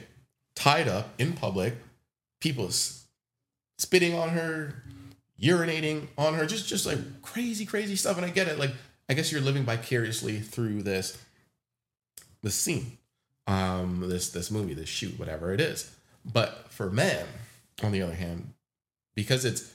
[0.56, 1.74] tied up in public,
[2.40, 2.70] people
[3.78, 4.82] spitting on her,
[5.40, 8.16] urinating on her, just just like crazy, crazy stuff.
[8.16, 8.58] And I get it.
[8.58, 8.72] Like
[9.08, 11.18] I guess you're living vicariously through this
[12.42, 12.98] this scene,
[13.46, 15.94] um, this this movie, this shoot, whatever it is.
[16.24, 17.26] But for men,
[17.82, 18.54] on the other hand,
[19.14, 19.73] because it's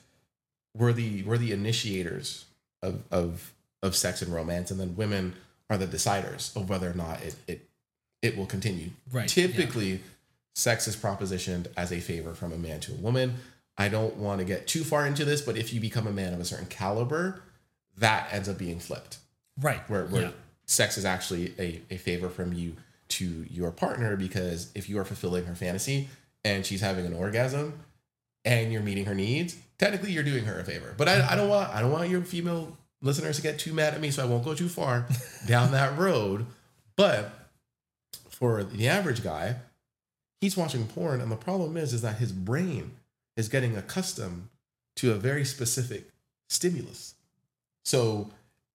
[0.75, 2.45] we're the we're the initiators
[2.81, 5.35] of of of sex and romance, and then women
[5.69, 7.69] are the deciders of whether or not it it
[8.21, 8.89] it will continue.
[9.11, 9.35] right.
[9.35, 9.47] yeah.
[9.47, 10.01] Typically,
[10.55, 13.35] sex is propositioned as a favor from a man to a woman.
[13.77, 16.33] I don't want to get too far into this, but if you become a man
[16.33, 17.41] of a certain caliber,
[17.97, 19.19] that ends up being flipped
[19.61, 19.89] Right.
[19.89, 20.31] where, where yeah.
[20.65, 22.75] sex is actually a, a favor from you
[23.09, 26.09] to your partner because if you are fulfilling her fantasy
[26.43, 27.79] and she's having an orgasm
[28.43, 30.93] and you're meeting her needs, technically you're doing her a favor.
[30.95, 33.95] But I, I don't want I don't want your female listeners to get too mad
[33.95, 35.07] at me, so I won't go too far
[35.47, 36.45] down that road.
[36.95, 37.31] But
[38.29, 39.55] for the average guy,
[40.41, 42.91] he's watching porn, and the problem is, is that his brain
[43.35, 44.49] is getting accustomed
[44.97, 46.09] to a very specific
[46.49, 47.15] stimulus.
[47.85, 48.31] So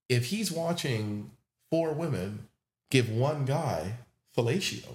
[0.09, 1.31] if he's watching
[1.71, 2.49] four women
[2.91, 3.95] give one guy
[4.37, 4.87] fellatio,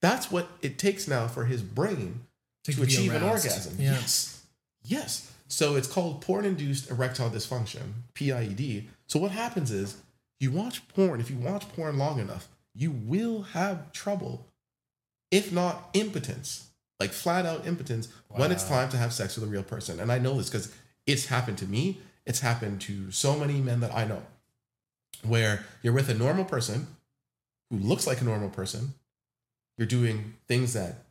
[0.00, 2.20] that's what it takes now for his brain
[2.64, 3.76] to, be achieve an orgasm.
[3.78, 3.92] Yeah.
[3.92, 4.37] Yes.
[4.88, 5.30] Yes.
[5.48, 8.88] So it's called porn induced erectile dysfunction, PIED.
[9.06, 9.98] So what happens is
[10.40, 14.46] you watch porn, if you watch porn long enough, you will have trouble,
[15.30, 16.68] if not impotence,
[17.00, 20.00] like flat out impotence, when it's time to have sex with a real person.
[20.00, 20.72] And I know this because
[21.06, 21.98] it's happened to me.
[22.26, 24.22] It's happened to so many men that I know,
[25.22, 26.86] where you're with a normal person
[27.70, 28.94] who looks like a normal person.
[29.76, 31.04] You're doing things that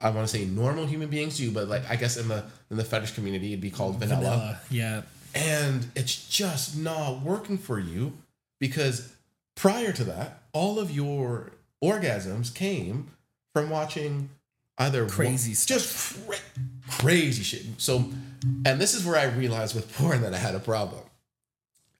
[0.00, 2.76] I want to say normal human beings do, but like I guess in the in
[2.76, 4.60] the fetish community it'd be called vanilla.
[4.70, 5.02] Yeah.
[5.34, 8.14] And it's just not working for you
[8.58, 9.14] because
[9.54, 13.10] prior to that, all of your orgasms came
[13.52, 14.30] from watching
[14.78, 16.36] either Crazy just cra-
[16.88, 17.62] crazy shit.
[17.78, 18.10] So,
[18.64, 21.02] and this is where I realized with porn that I had a problem.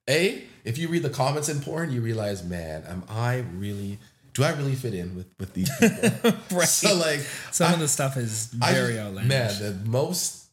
[0.09, 3.99] A, if you read the comments in porn, you realize, man, am I really?
[4.35, 6.33] Do I really fit in with with these people?
[6.53, 6.69] Right.
[6.69, 7.21] So like,
[7.51, 9.29] Some I- of the stuff is I very just- outlandish.
[9.61, 10.47] Man, the most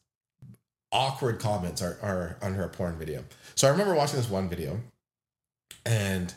[0.92, 3.24] awkward comments are, are under a porn video.
[3.54, 4.80] So I remember watching this one video,
[5.84, 6.32] and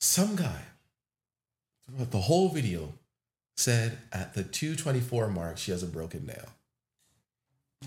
[0.00, 0.62] some guy,
[1.88, 2.92] throughout the whole video,
[3.56, 6.48] said at the 224 mark, she has a broken nail.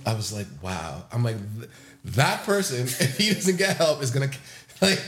[0.06, 1.04] I was like, wow.
[1.12, 1.38] I'm like,
[2.06, 4.30] that person, if he doesn't get help, is gonna
[4.82, 5.00] like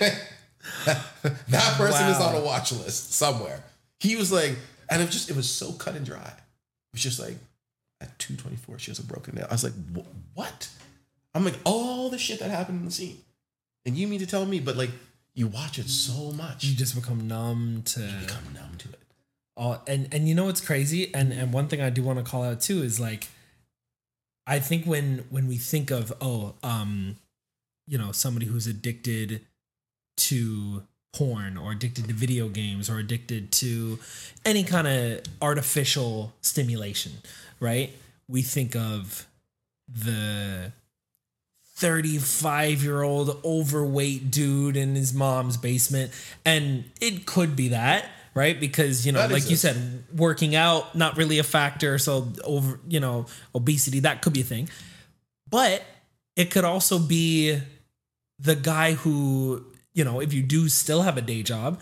[0.86, 3.64] that person is on a watch list somewhere.
[4.00, 4.56] He was like,
[4.90, 6.28] and it just it was so cut and dry.
[6.28, 7.36] It was just like
[8.02, 9.48] at 224, she has a broken nail.
[9.50, 9.74] I was like,
[10.34, 10.70] what?
[11.34, 13.18] I'm like, all the shit that happened in the scene.
[13.86, 14.92] And you mean to tell me, but like
[15.34, 19.00] you watch it so much, you just become numb to you become numb to it.
[19.62, 22.24] Oh, and and you know what's crazy and and one thing i do want to
[22.24, 23.28] call out too is like
[24.48, 27.18] i think when when we think of oh um
[27.86, 29.42] you know somebody who's addicted
[30.16, 30.84] to
[31.14, 33.98] porn or addicted to video games or addicted to
[34.46, 37.12] any kind of artificial stimulation
[37.60, 37.92] right?
[38.28, 39.28] We think of
[39.88, 40.72] the
[41.76, 46.12] 35 year old overweight dude in his mom's basement
[46.46, 48.06] and it could be that
[48.36, 48.60] right?
[48.60, 52.80] Because you know That like you said working out not really a factor so over
[52.88, 54.70] you know obesity that could be a thing.
[55.50, 55.84] But
[56.36, 57.60] it could also be
[58.38, 61.80] the guy who you know if you do still have a day job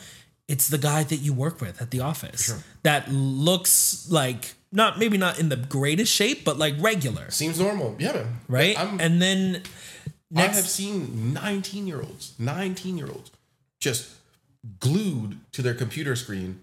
[0.47, 2.57] it's the guy that you work with at the office Sure.
[2.83, 7.95] that looks like not maybe not in the greatest shape but like regular Seems normal.
[7.99, 8.39] Yeah, man.
[8.47, 9.63] right I'm, and then
[10.35, 13.31] I have seen 19 year olds, 19 year olds
[13.79, 14.09] just
[14.79, 16.61] glued to their computer screen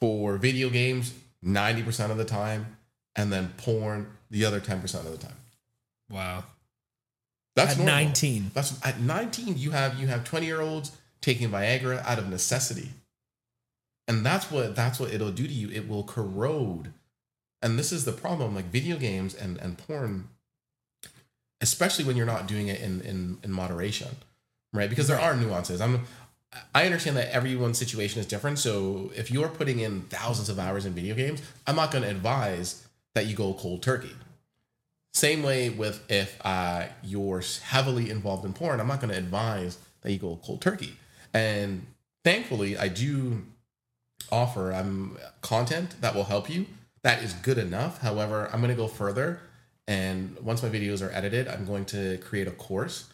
[0.00, 1.12] for video games
[1.44, 2.76] 90% of the time
[3.16, 5.36] and then porn the other 10% of the time.
[6.10, 6.44] wow
[7.56, 7.94] That's at normal.
[7.94, 12.28] 19 That's at 19 you have you have 20 year olds taking Viagra out of
[12.28, 12.90] necessity.
[14.06, 15.70] And that's what that's what it'll do to you.
[15.70, 16.92] It will corrode.
[17.62, 20.28] And this is the problem like video games and and porn
[21.60, 24.16] especially when you're not doing it in in in moderation.
[24.72, 24.90] Right?
[24.90, 25.80] Because there are nuances.
[25.80, 26.06] I'm
[26.74, 28.58] I understand that everyone's situation is different.
[28.58, 32.10] So if you're putting in thousands of hours in video games, I'm not going to
[32.10, 34.14] advise that you go cold turkey.
[35.14, 39.78] Same way with if uh, you're heavily involved in porn, I'm not going to advise
[40.02, 40.96] that you go cold turkey.
[41.32, 41.86] And
[42.24, 43.44] thankfully, I do
[44.32, 46.66] offer um, content that will help you.
[47.02, 48.00] That is good enough.
[48.00, 49.40] However, I'm going to go further.
[49.86, 53.08] And once my videos are edited, I'm going to create a course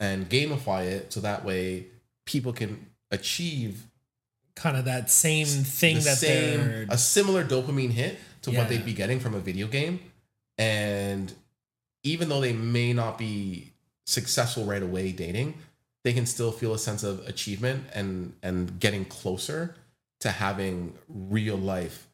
[0.00, 1.86] and gamify it so that way
[2.24, 3.84] people can achieve
[4.56, 8.60] kind of that same thing the that same they're a similar dopamine hit to Yeah.
[8.60, 9.98] what they'd be getting from a video game
[10.58, 11.32] and
[12.02, 13.72] even though they may not be
[14.06, 15.54] successful right away dating
[16.04, 19.74] they can still feel a sense of achievement and and getting closer
[20.20, 22.06] to having real life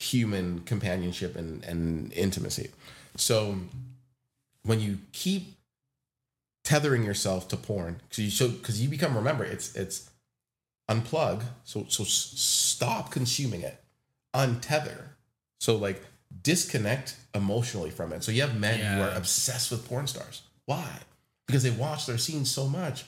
[0.00, 2.70] human companionship and and intimacy.
[3.16, 3.56] So
[4.64, 5.54] when you keep
[6.64, 10.10] tethering yourself to porn because you so because you become remember it's it's
[10.90, 13.82] unplug so so stop consuming it.
[14.34, 15.02] Untether.
[15.60, 16.02] So like
[16.44, 18.22] disconnect emotionally from it.
[18.22, 20.42] So you have men who are obsessed with porn stars.
[20.66, 20.88] Why?
[21.46, 23.04] Because they watch their scenes so much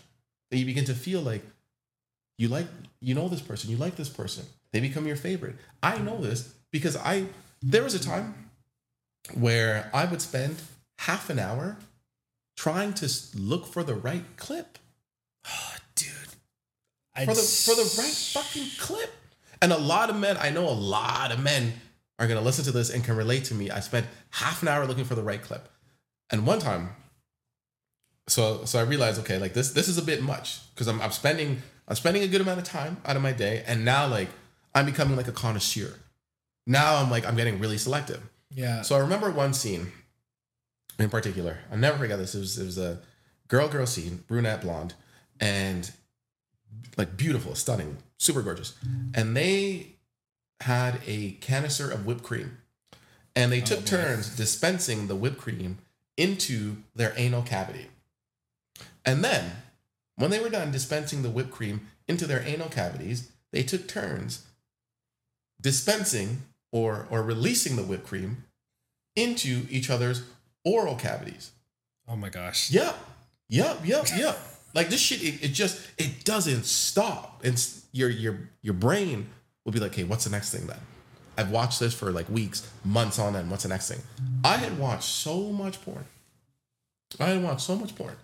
[0.50, 1.44] that you begin to feel like
[2.38, 2.66] you like
[3.00, 4.44] you know this person you like this person.
[4.72, 5.56] They become your favorite.
[5.82, 7.26] I know this because i
[7.62, 8.50] there was a time
[9.34, 10.56] where i would spend
[10.98, 11.78] half an hour
[12.56, 14.78] trying to look for the right clip.
[15.46, 16.10] Oh, dude.
[17.14, 19.14] For the for the right fucking clip.
[19.62, 21.72] And a lot of men, I know a lot of men
[22.18, 23.70] are gonna listen to this and can relate to me.
[23.70, 25.68] I spent half an hour looking for the right clip.
[26.30, 26.90] And one time,
[28.28, 31.12] so so I realized, okay, like this this is a bit much because I'm I'm
[31.12, 34.28] spending I'm spending a good amount of time out of my day, and now like
[34.74, 35.94] I'm becoming like a connoisseur.
[36.66, 38.22] Now I'm like I'm getting really selective.
[38.50, 38.82] Yeah.
[38.82, 39.92] So I remember one scene
[40.98, 41.58] in particular.
[41.70, 42.34] I'll never forget this.
[42.34, 43.00] It was it was a
[43.48, 44.94] girl girl scene, brunette blonde,
[45.40, 45.90] and
[46.96, 48.74] like beautiful, stunning, super gorgeous.
[49.14, 49.95] And they
[50.60, 52.58] had a canister of whipped cream.
[53.34, 53.86] And they oh, took boy.
[53.86, 55.78] turns dispensing the whipped cream
[56.16, 57.86] into their anal cavity.
[59.04, 59.52] And then,
[60.16, 64.46] when they were done dispensing the whipped cream into their anal cavities, they took turns
[65.60, 66.42] dispensing
[66.72, 68.44] or, or releasing the whipped cream
[69.14, 70.22] into each other's
[70.64, 71.52] oral cavities.
[72.08, 72.70] oh my gosh.
[72.70, 72.96] Yep.
[73.48, 73.80] Yep.
[73.84, 74.06] Yep.
[74.16, 74.38] Yep.
[74.74, 77.42] like this shit, it, it just it doesn't stop.
[77.44, 79.28] And your your your brain
[79.66, 80.78] will be like, hey, what's the next thing then?
[81.36, 83.50] I've watched this for like weeks, months on end.
[83.50, 84.00] What's the next thing?
[84.42, 86.06] I had watched so much porn.
[87.20, 88.16] I had watched so much porn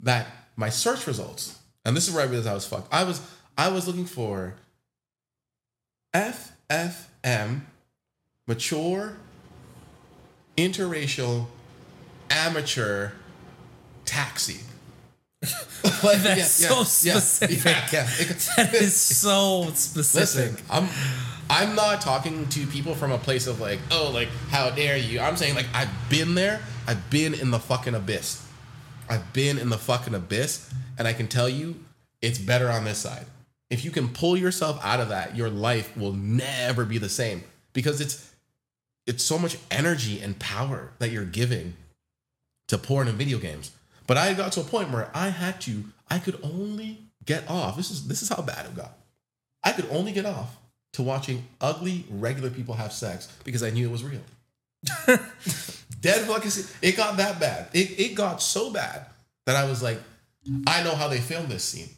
[0.00, 2.92] that my search results, and this is where I realized I was fucked.
[2.92, 3.20] I was
[3.58, 4.54] I was looking for
[6.14, 7.62] FFM,
[8.46, 9.16] mature,
[10.56, 11.46] interracial,
[12.30, 13.10] amateur,
[14.04, 14.60] taxi.
[16.04, 17.64] Like, That's so specific.
[17.64, 18.06] Yeah, yeah.
[18.56, 20.52] That is so specific.
[20.52, 20.88] Listen, I'm
[21.50, 25.20] I'm not talking to people from a place of like, oh, like how dare you?
[25.20, 26.60] I'm saying like I've been there.
[26.86, 28.46] I've been in the fucking abyss.
[29.08, 31.76] I've been in the fucking abyss, and I can tell you,
[32.20, 33.26] it's better on this side.
[33.70, 37.44] If you can pull yourself out of that, your life will never be the same
[37.72, 38.32] because it's
[39.06, 41.74] it's so much energy and power that you're giving
[42.68, 43.72] to porn and video games.
[44.06, 47.76] But I got to a point where I had to, I could only get off.
[47.76, 48.92] This is this is how bad it got.
[49.64, 50.56] I could only get off
[50.94, 54.20] to watching ugly regular people have sex because I knew it was real.
[56.00, 56.50] Dead fucking
[56.82, 57.68] it got that bad.
[57.72, 59.06] It it got so bad
[59.46, 59.98] that I was like,
[60.66, 61.88] I know how they filmed this scene.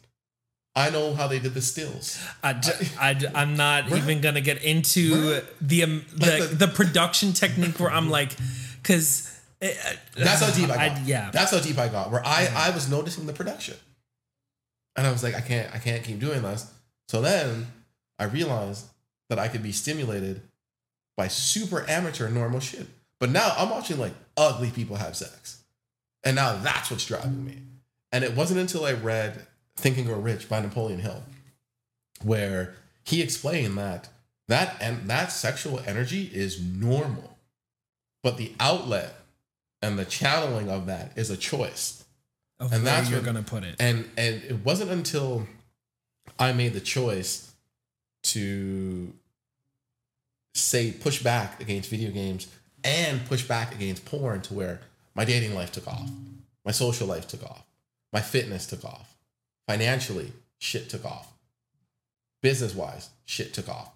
[0.75, 2.21] I know how they did the stills.
[2.43, 2.59] I,
[2.99, 3.97] I, I'm not Right.
[3.97, 5.43] even gonna get into Right.
[5.61, 8.33] the, um, Like the, the- the production technique where I'm like,
[8.81, 9.34] because
[9.65, 11.05] Uh, that's how deep I got.
[11.05, 11.31] yeah.
[11.31, 12.11] That's how deep I got.
[12.11, 13.75] Where I I was noticing the production,
[14.95, 16.71] and I was like, I can't I can't keep doing this.
[17.07, 17.67] So then
[18.19, 18.85] I realized
[19.29, 20.41] that I could be stimulated
[21.17, 22.87] by super amateur normal shit.
[23.19, 25.63] But now I'm watching like ugly people have sex,
[26.23, 27.57] and now that's what's driving me.
[28.11, 29.45] And it wasn't until I read
[29.75, 31.23] Think and Grow Rich by Napoleon Hill,
[32.23, 34.09] where he explained that
[34.47, 37.37] that and that sexual energy is normal,
[38.21, 39.15] but the outlet
[39.85, 42.03] and the channeling of that is a choice.
[42.59, 43.75] of and where that's you're what- gonna put it.
[43.79, 45.47] And and it wasn't until
[46.39, 47.51] I made the choice
[48.23, 49.13] to
[50.53, 52.47] say push back against video games
[52.83, 54.81] and push back against porn to where
[55.13, 56.09] my dating life took off,
[56.63, 57.63] my social life took off,
[58.13, 59.15] my fitness took off,
[59.67, 61.27] financially shit took off,
[62.41, 63.91] business wise shit took off.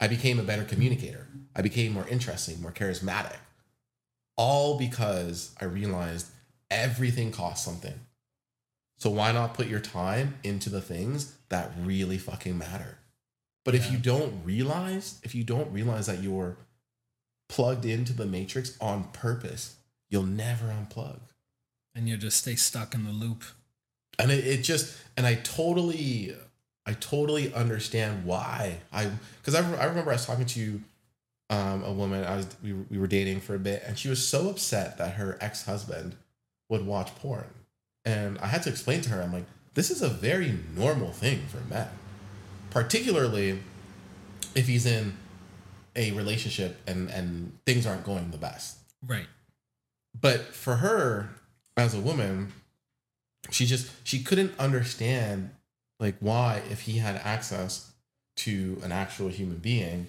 [0.00, 1.26] I became a better communicator.
[1.56, 3.36] I became more interesting, more charismatic.
[4.36, 6.26] All because I realized
[6.70, 7.94] everything costs something.
[8.98, 12.98] So why not put your time into the things that really fucking matter?
[13.64, 16.56] But if you don't realize, if you don't realize that you're
[17.48, 19.76] plugged into the matrix on purpose,
[20.10, 21.20] you'll never unplug.
[21.94, 23.44] and you just stay stuck in the loop.
[24.18, 26.34] And it, it just, and I totally,
[26.86, 29.10] I totally understand why I,
[29.40, 30.80] because I, I remember I was talking to
[31.54, 34.08] um, a woman, I was, we, were- we were dating for a bit, and she
[34.08, 36.16] was so upset that her ex husband
[36.68, 37.46] would watch porn.
[38.04, 41.42] And I had to explain to her, I'm like, this is a very normal thing
[41.48, 41.88] for men,
[42.70, 43.60] particularly
[44.54, 45.16] if he's in
[45.96, 48.78] a relationship and, and things aren't going the best.
[49.06, 49.26] Right.
[50.20, 51.30] But for her,
[51.76, 52.52] as a woman,
[53.50, 55.50] she just she couldn't understand
[56.00, 57.90] like why if he had access
[58.36, 60.08] to an actual human being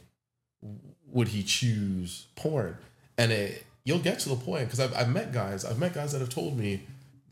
[1.15, 2.77] would he choose porn
[3.17, 6.11] and it you'll get to the point because I've, I've met guys i've met guys
[6.11, 6.81] that have told me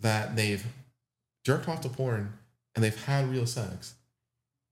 [0.02, 0.66] that they've
[1.46, 2.34] jerked off to porn
[2.76, 3.94] and they've had real sex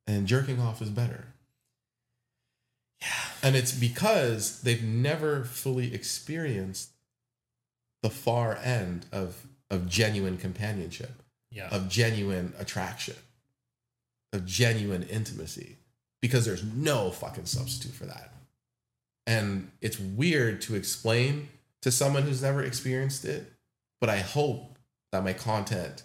[0.08, 1.26] and jerking off is better
[3.02, 3.08] Yeah.
[3.44, 6.90] and it's because they've never fully experienced
[8.04, 11.70] the far end of of genuine companionship Yeah.
[11.70, 13.16] of genuine attraction,
[14.34, 15.78] of genuine intimacy,
[16.22, 18.34] because there's no fucking substitute for that.
[19.28, 21.50] And it's weird to explain
[21.82, 23.52] to someone who's never experienced it,
[24.00, 24.78] but I hope
[25.12, 26.04] that my content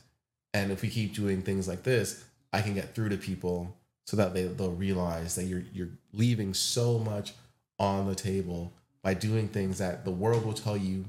[0.57, 4.17] and if we keep doing things like this, I can get through to people so
[4.17, 7.35] that they they'll realize that you're you're leaving so much
[7.79, 11.05] on the table by doing things that the world will tell you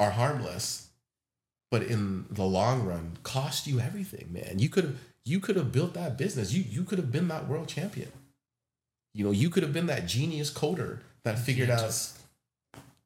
[0.00, 0.88] are harmless,
[1.70, 4.58] but in the long run cost you everything, man.
[4.58, 6.52] You could have you could have built that business.
[6.52, 8.10] You you could have been that world champion.
[9.12, 11.94] You know, you could have been that genius coder that figured out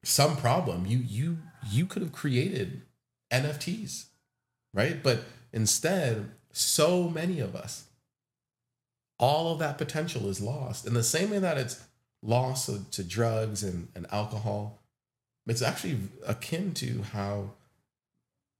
[0.02, 0.86] some problem.
[0.86, 1.38] You you
[1.70, 2.82] you could have created
[3.30, 4.06] NFTs,
[4.72, 5.02] right?
[5.02, 7.86] But instead, so many of us,
[9.18, 10.86] all of that potential is lost.
[10.86, 11.82] In the same way that it's
[12.22, 14.78] lost to, to drugs and, and alcohol,
[15.46, 17.50] it's actually akin to how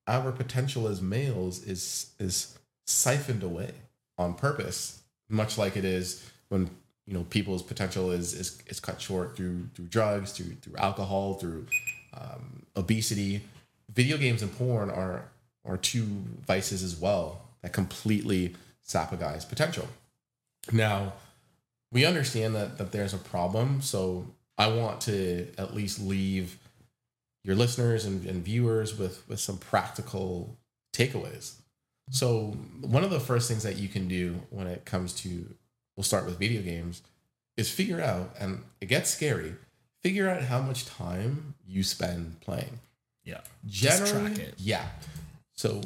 [0.07, 3.73] our potential as males is is siphoned away
[4.19, 6.71] on purpose, much like it is when
[7.07, 11.35] you know people's potential is is, is cut short through through drugs, through through alcohol,
[11.35, 11.67] through
[12.15, 13.43] um, obesity.
[13.93, 15.29] Video games and porn are
[15.65, 16.07] are two
[16.47, 19.89] vices as well that completely sap a guy's potential.
[20.73, 21.15] Now,
[21.93, 24.27] we understand that that there's a problem, so
[24.59, 26.59] I want to at least leave
[27.45, 30.57] your listeners and, and viewers with with some practical
[30.93, 31.55] takeaways.
[32.11, 35.55] So one of the first things that you can do when it comes to
[35.97, 37.03] we'll start with video games
[37.57, 39.55] is figure out and it gets scary
[40.03, 42.79] figure out how much time you spend playing.
[43.25, 43.41] Yeah.
[43.67, 44.55] Just generally track it.
[44.59, 44.87] yeah.
[45.55, 45.81] So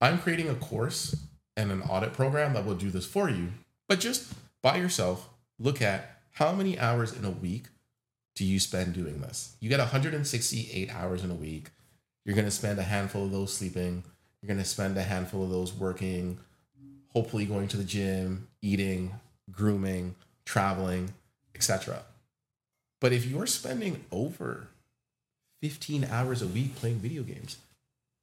[0.00, 1.14] i'm creating a course
[1.56, 3.48] and an audit program that will do this for you
[3.86, 4.32] but just
[4.62, 7.66] by yourself look at how many hours in a week
[8.34, 9.54] do you spend doing this?
[9.60, 11.70] You get 168 hours in a week.
[12.24, 14.02] You're going to spend a handful of those sleeping.
[14.40, 16.38] You're going to spend a handful of those working
[17.08, 19.12] hopefully going to the gym eating
[19.52, 21.12] grooming traveling
[21.54, 22.02] etc
[23.00, 24.68] but if you're spending over
[25.62, 27.58] 15 hours a week playing video games.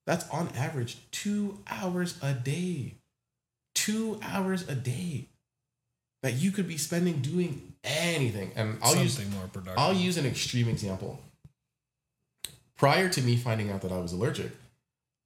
[0.06, 2.94] That's on average two hours a day.
[3.76, 5.26] Two hours a day
[6.24, 8.52] that you could be spending doing anything.
[8.56, 9.78] And I'll use more productive.
[9.78, 11.20] I'll use an extreme example.
[12.78, 14.52] Prior to me finding out that I was allergic,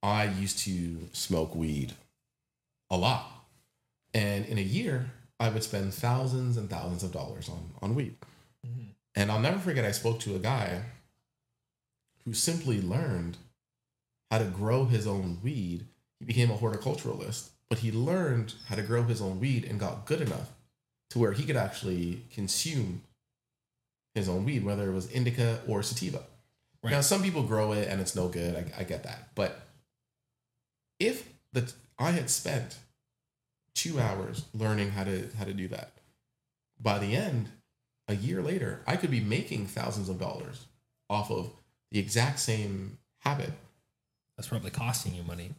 [0.02, 1.92] I used to smoke weed
[2.90, 3.26] a lot.
[4.14, 5.10] And in a year,
[5.42, 8.14] I would spend thousands and thousands of dollars on, on weed.
[8.64, 8.94] Mhm.
[9.16, 10.84] And I'll never forget, I spoke to a guy
[12.24, 13.38] who simply learned
[14.30, 15.88] how to grow his own weed.
[16.20, 20.06] He became a horticulturalist, but he learned how to grow his own weed and got
[20.06, 20.52] good enough
[21.10, 23.02] to where he could actually consume
[24.14, 26.22] his own weed, whether it was indica or sativa.
[26.84, 26.92] Right.
[26.92, 28.54] Now, some people grow it and it's no good.
[28.54, 29.34] I, I get that.
[29.34, 29.60] But
[31.00, 32.78] if the I had spent
[33.74, 35.92] two hours learning how to how to do that,
[36.80, 37.48] by the end,
[38.08, 40.66] a year later, I could be making thousands of dollars
[41.08, 41.50] off of
[41.90, 43.52] the exact same habit.
[44.36, 45.52] That's probably costing you money,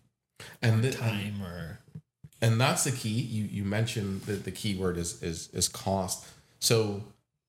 [0.62, 1.80] And or the, and, time, or
[2.42, 3.10] and that's the key.
[3.22, 6.26] You you mentioned that the key word is is is cost.
[6.60, 7.04] So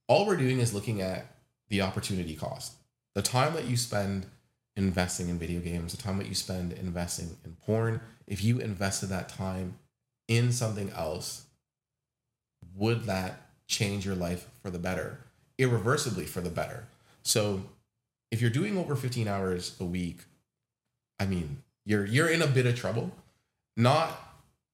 [0.07, 1.27] all we're doing is looking at
[1.69, 2.75] the opportunity cost.
[3.15, 4.27] The time that you spend
[4.77, 9.09] investing in video games, the time that you spend investing in porn, if you invested
[9.09, 9.79] that time
[10.29, 11.47] in something else,
[12.75, 15.21] would that change your life for the better?
[15.59, 16.85] Irreversibly for the better.
[17.23, 17.63] So
[18.31, 20.25] if you're doing over 15 hours a week,
[21.19, 23.13] I mean, you're you're in a bit of trouble.
[23.77, 24.11] Not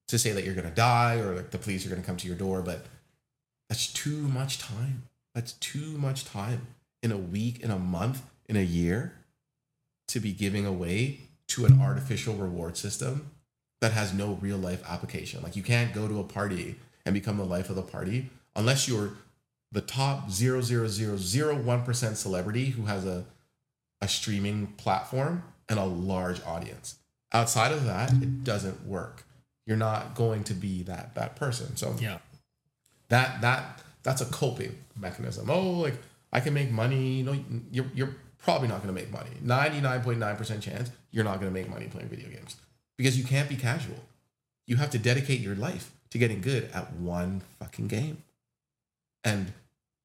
[0.08, 2.36] to say that you're gonna die or like the police are gonna come to your
[2.36, 2.86] door, but
[3.68, 5.04] that's too much time.
[5.34, 6.68] That's too much time
[7.02, 9.14] in a week, in a month, in a year
[10.08, 13.30] to be giving away to an artificial reward system
[13.80, 15.42] that has no real life application.
[15.42, 18.86] Like you can't go to a party and become the life of the party unless
[18.86, 19.14] you're
[19.72, 23.24] the top 0.0001% celebrity who has a,
[24.00, 26.96] a streaming platform and a large audience.
[27.32, 29.24] Outside of that, it doesn't work.
[29.66, 31.76] You're not going to be that that person.
[31.76, 32.18] So yeah,
[33.08, 35.48] that that that's a coping mechanism.
[35.48, 35.94] Oh, like
[36.32, 37.18] I can make money.
[37.18, 37.38] You know,
[37.70, 39.30] you're you're probably not going to make money.
[39.40, 42.56] Ninety nine point nine percent chance you're not going to make money playing video games
[43.00, 43.96] because you can't be casual.
[44.66, 48.24] You have to dedicate your life to getting good at one fucking game,
[49.24, 49.54] and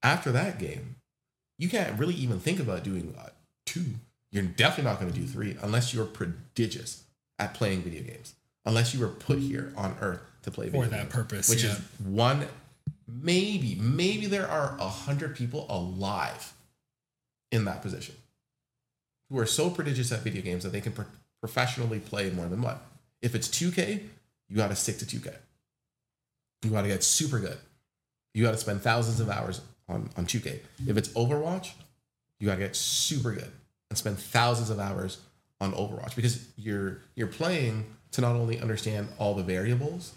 [0.02, 0.96] after that game,
[1.60, 3.32] you can't really even think about doing uh,
[3.66, 3.84] two.
[4.32, 7.04] You're definitely not going to do three unless you're prodigious
[7.38, 8.34] at playing video games.
[8.66, 11.50] Unless you were put here on Earth to play video for that games purpose.
[11.50, 11.72] which yeah.
[11.72, 12.48] is one
[13.08, 16.54] maybe maybe there are a hundred people alive
[17.52, 18.16] in that position
[19.30, 20.94] who are so prodigious at video games that they can
[21.46, 22.78] professionally play more than one
[23.22, 24.02] if it's 2k
[24.50, 25.32] you got to stick to 2k
[26.64, 27.58] you got to get super good.
[28.34, 31.74] You got to spend thousands of hours on, on 2k if it's overwatch
[32.40, 33.52] you got to get super good
[33.90, 35.20] and spend thousands of hours
[35.62, 40.14] on overwatch because you're you're playing to not only understand all the variables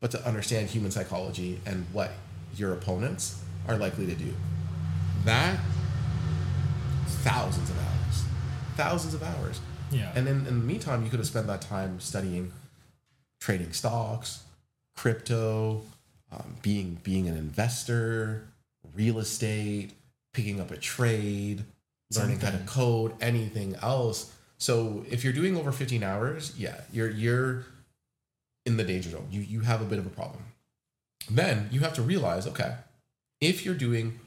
[0.00, 2.10] but to understand human psychology and what
[2.56, 4.34] your opponents are likely to do.
[5.24, 5.60] That
[7.22, 8.24] thousands of hours,
[8.76, 9.60] thousands of hours.
[9.92, 10.10] Yeah.
[10.14, 12.52] And then in the meantime, you could have spent that time studying
[13.40, 14.44] trading stocks,
[14.96, 15.82] crypto,
[16.32, 18.48] um, being being an investor,
[18.94, 19.90] real estate,
[20.32, 21.64] picking up a trade,
[22.16, 24.32] learning how to code, anything else.
[24.58, 27.66] So if you're doing over 15 hours, yeah, you're you're
[28.64, 29.28] in the danger zone.
[29.30, 30.44] You you have a bit of a problem.
[31.30, 32.74] Then you have to realize, okay,
[33.40, 34.18] if you're doing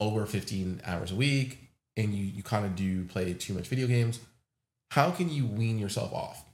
[0.00, 1.58] over 15 hours a week
[1.96, 4.20] and you you kind of do play too much video games,
[4.90, 6.44] how can you wean yourself off?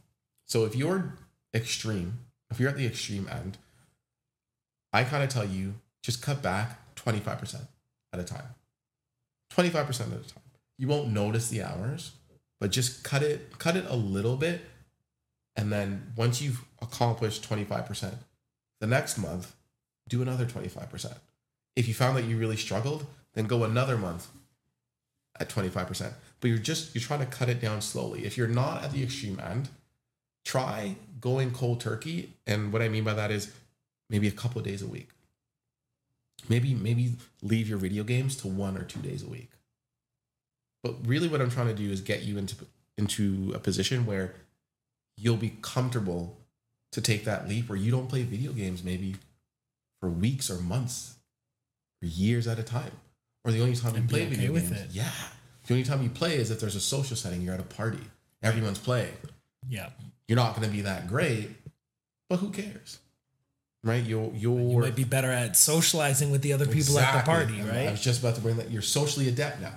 [0.47, 1.15] So if you're
[1.55, 2.19] extreme,
[2.51, 3.59] if you're at the extreme end,
[4.93, 7.67] I kind of tell you just cut back 25%
[8.13, 8.55] at a time.
[9.53, 10.43] 25% at a time.
[10.79, 12.13] You won't notice the hours,
[12.61, 14.63] but just cut it cut it a little bit
[15.57, 18.15] and then once you've accomplished 25%,
[18.81, 19.55] the next month
[20.09, 21.17] do another 25%.
[21.75, 24.29] If you found that you really struggled, then go another month
[25.41, 26.13] at 25%.
[26.41, 28.25] But you're just you're trying to cut it down slowly.
[28.25, 29.69] If you're not at the extreme end,
[30.45, 32.35] try going cold turkey.
[32.47, 33.53] And what I mean by that is
[34.11, 35.09] maybe a couple of days a week.
[36.49, 39.51] Maybe maybe leave your video games to one or two days a week.
[40.83, 42.55] But really what I'm trying to do is get you into
[42.99, 44.35] into a position where
[45.17, 46.37] you'll be comfortable
[46.93, 49.17] to take that leap where you don't play video games maybe
[50.01, 51.17] for weeks or months
[52.03, 52.93] or years at a time.
[53.45, 54.83] Or the only time you And be play okay video with games.
[54.83, 54.91] it.
[54.93, 55.11] Yeah.
[55.67, 58.01] The only time you play is if there's a social setting, you're at a party,
[58.43, 59.13] everyone's playing.
[59.69, 59.89] Yeah.
[60.29, 61.51] You're not going to be that great,
[62.29, 62.99] but who cares?
[63.83, 64.03] Right?
[64.05, 67.59] You're, you're You might be better at socializing with the other people at the party,
[67.61, 67.91] And I right?
[67.93, 68.71] was just about to bring that.
[68.71, 69.75] You're socially adept now.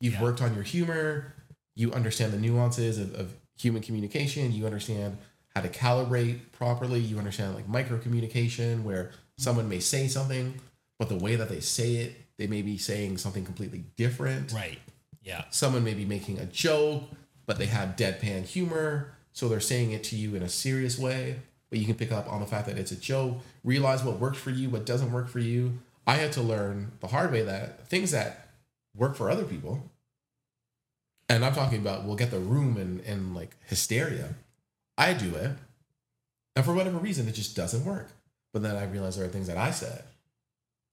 [0.00, 0.22] You've Yeah.
[0.22, 1.32] worked on your humor.
[1.74, 4.52] You understand the nuances of, of human communication.
[4.52, 5.16] You understand
[5.54, 7.00] how to calibrate properly.
[7.00, 10.60] You understand like micro communication, where someone may say something,
[10.98, 14.52] but the way that they say it, they may be saying something completely different.
[14.52, 14.78] Right.
[15.26, 15.44] Yeah.
[15.50, 17.02] Someone may be making a joke,
[17.46, 19.12] but they have deadpan humor.
[19.32, 22.32] So they're saying it to you in a serious way, but you can pick up
[22.32, 25.28] on the fact that it's a joke, realize what works for you, what doesn't work
[25.28, 25.78] for you.
[26.06, 28.48] I had to learn the hard way that things that
[28.94, 29.90] work for other people,
[31.28, 34.34] and I'm talking about we'll get the room and, and like hysteria.
[34.96, 35.50] I do it.
[36.54, 38.10] And for whatever reason, it just doesn't work.
[38.52, 40.04] But then I realized there are things that I said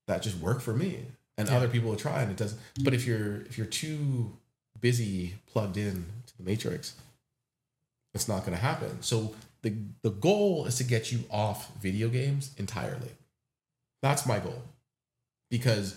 [0.08, 1.06] that just work for me.
[1.36, 1.56] And Yeah.
[1.56, 2.60] other people will try and it doesn't.
[2.82, 4.36] But if you're if you're too
[4.80, 6.94] busy plugged in to the matrix,
[8.14, 9.02] it's not gonna happen.
[9.02, 13.10] So the the goal is to get you off video games entirely.
[14.02, 14.62] That's my goal.
[15.50, 15.96] Because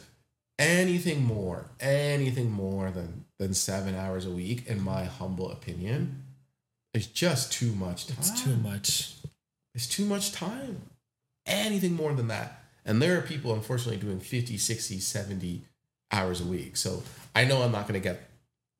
[0.57, 6.23] anything more, anything more than than seven hours a week, in my humble opinion,
[6.93, 8.17] is just too much time.
[8.19, 9.13] It's too much.
[9.75, 10.89] It's too much time.
[11.45, 12.63] Anything more than that.
[12.87, 15.61] And there are people, unfortunately, doing 50, 60, 70
[16.11, 16.77] hours a week.
[16.77, 17.03] So
[17.35, 18.29] I know I'm not going to get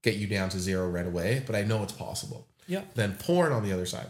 [0.04, 2.48] get you down to zero right away, but I know it's possible.
[2.68, 2.84] Yeah.
[2.96, 4.08] Then porn on the other side.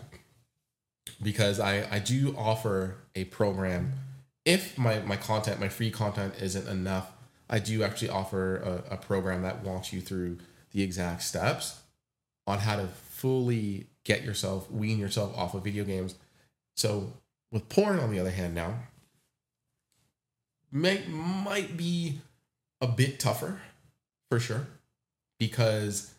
[1.24, 3.94] Because I, I do offer a program.
[4.46, 7.12] If my, my content, my free content isn't enough,
[7.50, 10.38] I do actually offer a, a program that walks you through
[10.72, 11.82] the exact steps
[12.46, 16.16] on how to fully get yourself, wean yourself off of video games.
[16.76, 17.14] So
[17.52, 18.76] with porn, on the other hand, now
[20.72, 22.20] might might be
[22.82, 23.62] a bit tougher
[24.30, 24.68] for sure
[25.40, 26.14] because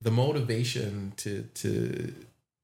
[0.00, 2.14] the motivation to to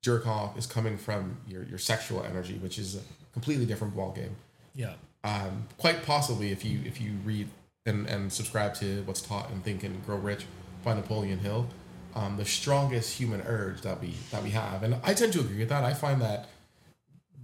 [0.02, 3.00] jerk off is coming from your your sexual energy, which is a
[3.32, 4.34] completely different ballgame.
[4.74, 4.94] Yeah.
[5.24, 7.48] Um, quite possibly, if you if you read
[7.86, 10.46] and, and subscribe to what's taught in Think and Grow Rich
[10.84, 11.66] by Napoleon Hill,
[12.14, 15.58] um, the strongest human urge that we that we have, and I tend to agree
[15.58, 15.84] with that.
[15.84, 16.48] I find that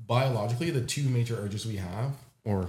[0.06, 2.12] biologically, the two major urges we have,
[2.44, 2.68] or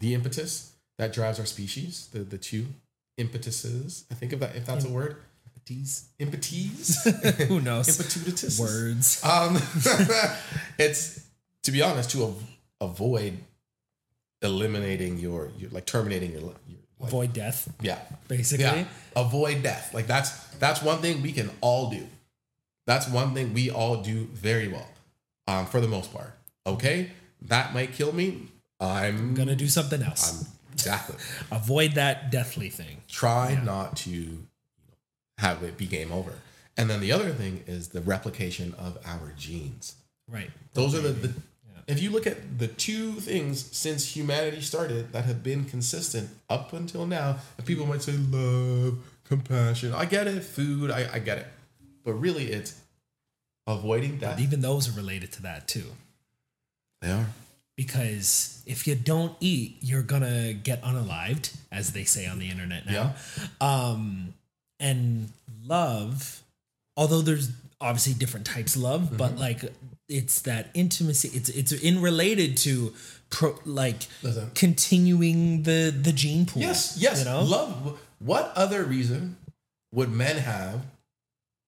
[0.00, 2.66] the impetus that drives our species, the the two
[3.18, 4.04] impetuses.
[4.10, 5.16] I think if that if that's a word,
[5.64, 6.08] Tease.
[6.18, 7.04] impetes,
[7.48, 7.88] Who knows?
[7.88, 8.60] impetutus.
[8.60, 9.24] Words.
[9.24, 9.56] Um,
[10.78, 11.24] it's
[11.62, 12.42] to be honest to av-
[12.82, 13.38] avoid
[14.42, 16.52] eliminating your, your like terminating your, your
[17.00, 17.98] like, Avoid death, yeah
[18.28, 18.64] basically.
[18.64, 18.84] yeah
[19.16, 22.06] avoid death like that's that's one thing we can all do
[22.86, 24.86] that's one thing we all do very well
[25.48, 26.34] um for the most part
[26.66, 27.10] okay
[27.42, 28.48] that might kill me
[28.80, 30.44] i'm I'm gonna do something else.
[30.44, 31.16] I'm exactly
[31.50, 33.02] Avoid that deathly thing.
[33.08, 34.38] try not to
[35.38, 36.32] have it be game over
[36.76, 39.96] and then the other thing is the replication of our genes
[40.30, 40.50] Right.
[40.72, 41.34] Those are the, the
[41.86, 46.72] if you look at the two things since humanity started that have been consistent up
[46.72, 49.92] until now, and people might say love, compassion.
[49.92, 51.46] I get it, food, I, I get it.
[52.04, 52.80] But really it's
[53.66, 54.40] avoiding death.
[54.40, 55.84] Even those are related to that too.
[57.02, 57.26] They are.
[57.76, 62.86] because if you don't eat, you're gonna get unalived, as they say on the internet
[62.86, 63.14] now.
[63.60, 64.34] Um,
[64.80, 65.30] and
[65.64, 66.42] love,
[66.96, 67.50] although there's
[67.80, 69.16] obviously different types of love, Mm-hmm.
[69.16, 69.72] but like
[70.08, 71.30] it's that intimacy.
[71.34, 72.92] It's it's in related to
[73.30, 74.50] pro like Listen.
[74.54, 76.62] continuing the the gene pool.
[76.62, 77.20] Yes, yes.
[77.20, 77.42] You know?
[77.42, 77.98] Love.
[78.18, 79.36] What other reason
[79.92, 80.80] would men have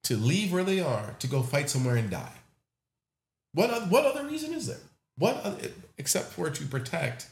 [0.05, 2.33] to leave where they are to go fight somewhere and die?
[3.55, 4.77] What what other reason is there?
[5.19, 7.29] What except for to protect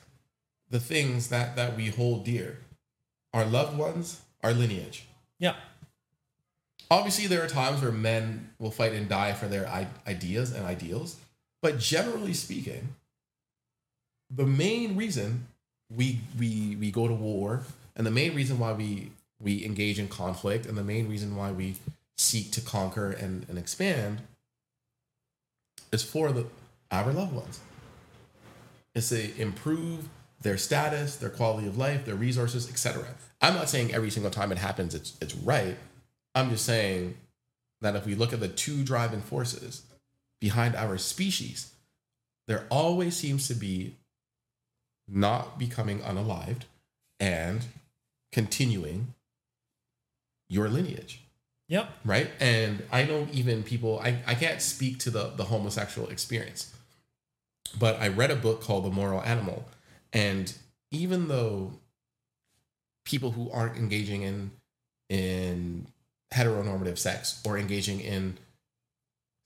[0.70, 2.58] the things that that we hold dear,
[3.32, 5.06] our loved ones, our lineage.
[5.38, 5.56] yeah.
[6.90, 9.66] Obviously, there are times where men will fight and die for their
[10.06, 11.16] ideas and ideals,
[11.62, 12.94] but generally speaking,
[14.30, 15.46] the main reason
[15.90, 17.62] we we we go to war
[17.96, 21.52] and the main reason why we we engage in conflict and the main reason why
[21.52, 21.76] we
[22.16, 24.20] seek to conquer and, and expand
[25.92, 26.46] is for the
[26.90, 27.60] our loved ones.
[28.94, 30.08] It's to improve
[30.40, 33.04] their status, their quality of life, their resources, etc.
[33.40, 35.76] I'm not saying every single time it happens it's it's right.
[36.34, 37.16] I'm just saying
[37.80, 39.82] that if we look at the two driving forces
[40.40, 41.72] behind our species,
[42.46, 43.96] there always seems to be
[45.08, 46.62] not becoming unalived
[47.20, 47.64] and
[48.32, 49.14] continuing
[50.48, 51.20] your lineage
[51.68, 51.88] Yep.
[52.04, 56.73] right and i know even people i, I can't speak to the, the homosexual experience
[57.78, 59.64] but i read a book called the moral animal
[60.12, 60.54] and
[60.90, 61.72] even though
[63.04, 64.50] people who aren't engaging in
[65.08, 65.86] in
[66.32, 68.36] heteronormative sex or engaging in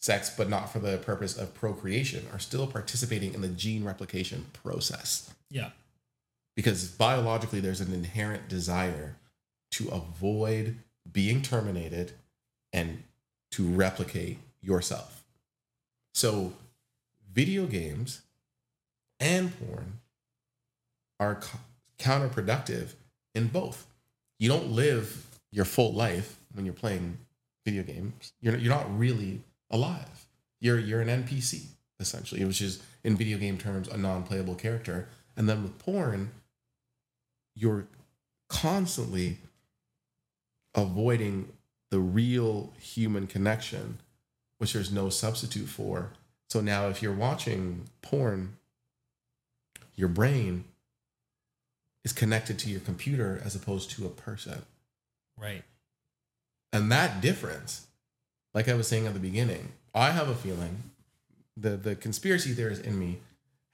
[0.01, 4.47] sex but not for the purpose of procreation are still participating in the gene replication
[4.53, 5.71] process Yeah.
[6.55, 9.17] because biologically there's an inherent desire
[9.73, 10.77] to avoid
[11.11, 12.13] being terminated
[12.73, 13.03] and
[13.51, 15.25] to replicate yourself.
[16.15, 16.53] So,
[17.33, 18.23] video games
[19.21, 20.01] and porn
[21.21, 21.59] are co-
[21.99, 22.95] counterproductive
[23.35, 23.87] in both.
[24.39, 27.19] You don't live your full life when you're playing
[27.65, 28.33] video games.
[28.41, 30.27] You're you're not really alive.
[30.61, 31.67] You're you're an NPC
[32.01, 35.09] essentially, which is in video game terms a non-playable character.
[35.37, 36.31] And then with porn,
[37.55, 37.87] you're
[38.49, 39.39] constantly
[40.75, 41.53] avoiding
[41.91, 43.99] the real human connection,
[44.59, 46.13] which there's no substitute for.
[46.49, 48.57] So now, if you're watching porn,
[49.97, 50.65] your brain
[52.05, 54.63] is connected to your computer as opposed to a person.
[55.37, 55.63] Right.
[56.73, 57.87] And that difference,
[58.55, 60.91] like I was saying at the beginning, I have a feeling
[61.61, 63.19] the the conspiracy theorist in me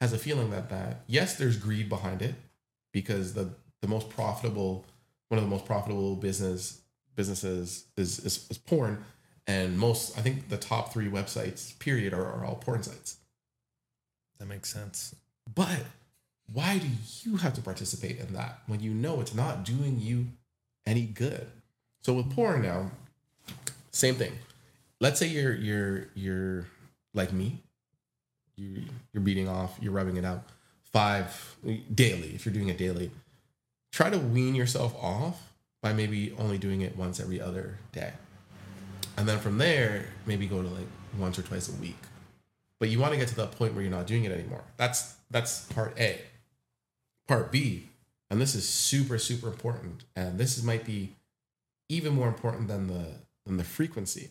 [0.00, 2.34] has a feeling that that yes, there's greed behind it
[2.92, 3.50] because the
[3.82, 4.84] the most profitable
[5.28, 6.80] one of the most profitable business
[7.16, 9.04] businesses is is, is porn,
[9.46, 13.18] and most I think the top three websites period are, are all porn sites.
[14.38, 15.14] That makes sense.
[15.54, 15.84] But
[16.52, 16.86] why do
[17.22, 20.26] you have to participate in that when you know it's not doing you
[20.86, 21.46] any good?
[22.02, 22.90] So with porn now,
[23.90, 24.32] same thing.
[25.00, 26.66] Let's say you're you're you're
[27.14, 27.60] like me.
[28.56, 30.44] You you're beating off, you're rubbing it out
[30.94, 31.56] five
[31.92, 32.34] daily.
[32.34, 33.10] If you're doing it daily,
[33.92, 35.52] try to wean yourself off
[35.82, 38.12] by maybe only doing it once every other day,
[39.16, 40.86] and then from there maybe go to like
[41.18, 41.98] once or twice a week.
[42.80, 44.64] But you want to get to that point where you're not doing it anymore.
[44.76, 46.20] That's that's part A.
[47.26, 47.88] Part B,
[48.30, 51.14] and this is super super important, and this is, might be
[51.88, 53.06] even more important than the
[53.46, 54.30] than the frequency.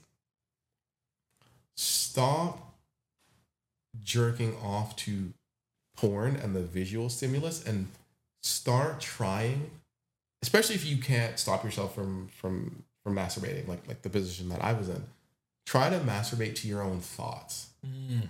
[1.76, 2.76] Stop
[4.04, 5.34] jerking off to
[5.96, 7.88] porn and the visual stimulus and
[8.42, 9.72] start trying
[10.42, 14.64] especially if you can't stop yourself from from from masturbating like like the position that
[14.64, 15.04] I was in
[15.66, 18.30] try to masturbate to your own thoughts Mm.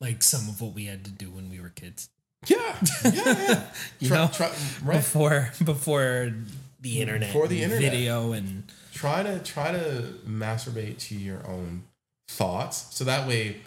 [0.00, 2.08] Like some of what we had to do when we were kids.
[2.48, 3.64] yeah yeah yeah
[4.00, 4.52] You Try- know, try-
[4.82, 6.34] right Before before
[6.80, 7.92] the internet, Before the internet.
[7.92, 11.84] video, and try to try to masturbate to your own
[12.28, 13.60] thoughts so that way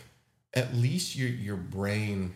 [0.53, 2.35] at least your your brain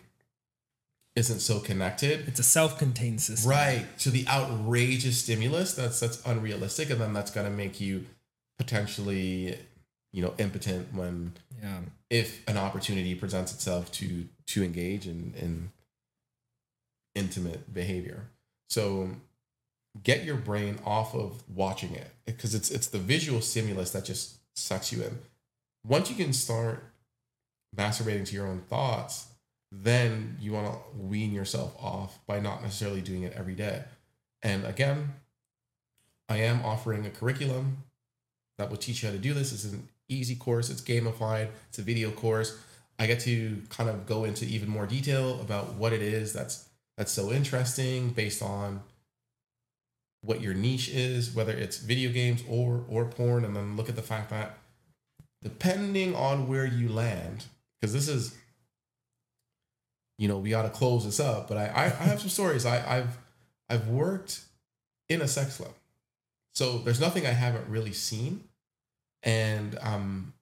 [1.14, 3.50] isn't so connected it's a self-contained system.
[3.50, 8.06] right to the outrageous stimulus that's that's unrealistic and then that's going to make you
[8.58, 9.58] potentially
[10.12, 11.32] you know impotent when
[11.62, 11.80] Yeah.
[12.10, 15.70] if an opportunity presents itself to to engage in in
[17.14, 18.28] intimate behavior
[18.70, 19.10] so
[20.02, 24.36] get your brain off of watching it because it's it's the visual stimulus that just
[24.56, 25.18] sucks you in
[25.86, 26.84] once you can start
[27.76, 29.26] masturbating to your own thoughts
[29.74, 33.82] then you want to wean yourself off by not necessarily doing it every day.
[34.42, 35.14] And again
[36.28, 37.78] i am offering a curriculum
[38.58, 39.52] that will teach you how to do this.
[39.52, 40.70] It's an easy course.
[40.70, 42.58] It's gamified it's a video course.
[42.98, 46.68] I get to kind of go into even more detail about what it is that's
[46.96, 48.82] that's so interesting based on
[50.20, 53.96] what your niche is, whether it's video games or or porn, and then look at
[53.96, 54.58] the fact that
[55.42, 57.46] depending on where you land,
[57.80, 58.36] because this is,
[60.18, 61.48] you know, we got to close this up.
[61.48, 62.66] But I, I, I have some stories.
[62.66, 63.18] I, I've
[63.68, 64.40] I've worked
[65.08, 65.72] in a sex club,
[66.54, 68.44] so there's nothing I haven't really seen,
[69.22, 70.34] and um,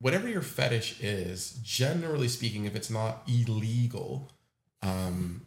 [0.00, 4.30] whatever your fetish is, generally speaking, if it's not illegal,
[4.82, 5.46] um,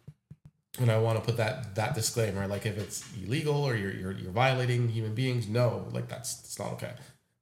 [0.78, 4.12] and I want to put that that disclaimer, like if it's illegal or you're you're,
[4.12, 6.92] you're violating human beings, no, like that's it's not okay.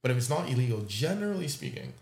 [0.03, 1.93] But if it's not illegal, generally speaking,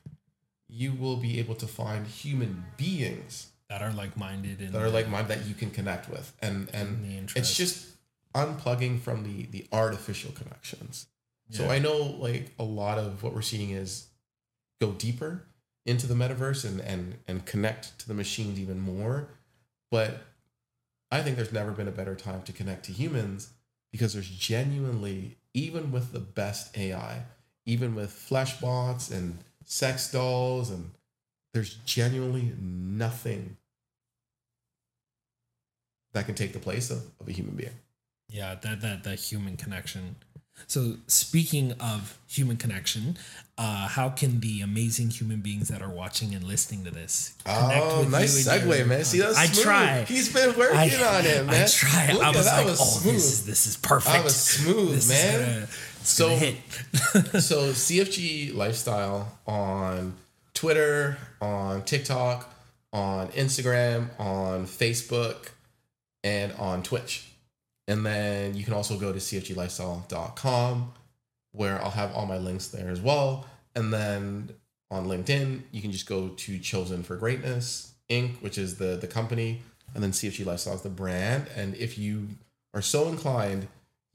[0.69, 4.91] you will be able to find human beings that are like minded and that are
[4.91, 7.87] like minded that you can connect with, and and it's just
[8.35, 11.07] unplugging from the the artificial connections.
[11.49, 11.59] Yeah.
[11.59, 14.09] So I know like a lot of what we're seeing is
[14.81, 15.45] go deeper
[15.87, 19.29] into the metaverse and and and connect to the machines even more,
[19.91, 20.23] but
[21.11, 23.51] I think there's never been a better time to connect to humans
[23.91, 27.23] because there's genuinely, even with the best AI,
[27.65, 29.39] even with flesh bots and
[29.69, 30.91] sex dolls, and
[31.55, 33.57] there's genuinely nothing
[36.15, 37.75] that can take the place of, of a human being.
[38.29, 40.17] Yeah, that that that human connection
[40.67, 43.17] so, speaking of human connection,
[43.57, 47.81] uh, how can the amazing human beings that are watching and listening to this connect
[47.81, 49.05] oh, with nice you segue, man.
[49.05, 49.65] See, that's I smooth.
[49.65, 50.05] try.
[50.05, 51.65] He's been working I, on it, man.
[51.65, 52.13] I try.
[52.13, 53.15] Look I was like, was oh, smooth.
[53.15, 54.17] This is, this is perfect.
[54.17, 55.41] I was smooth, this man.
[55.41, 55.67] Gonna,
[56.03, 60.15] so, so CFG lifestyle on
[60.55, 62.53] Twitter, on TikTok,
[62.93, 65.51] on Instagram, on Facebook,
[66.25, 67.29] and on Twitch.
[67.87, 70.93] And then you can also go to cfglifestyle.com
[71.53, 73.47] where I'll have all my links there as well.
[73.75, 74.51] And then
[74.91, 79.07] on LinkedIn, you can just go to Chosen for Greatness Inc., which is the, the
[79.07, 79.63] company,
[79.95, 81.47] and then CFG Lifestyle is the brand.
[81.57, 82.29] And if you
[82.75, 83.69] are so inclined,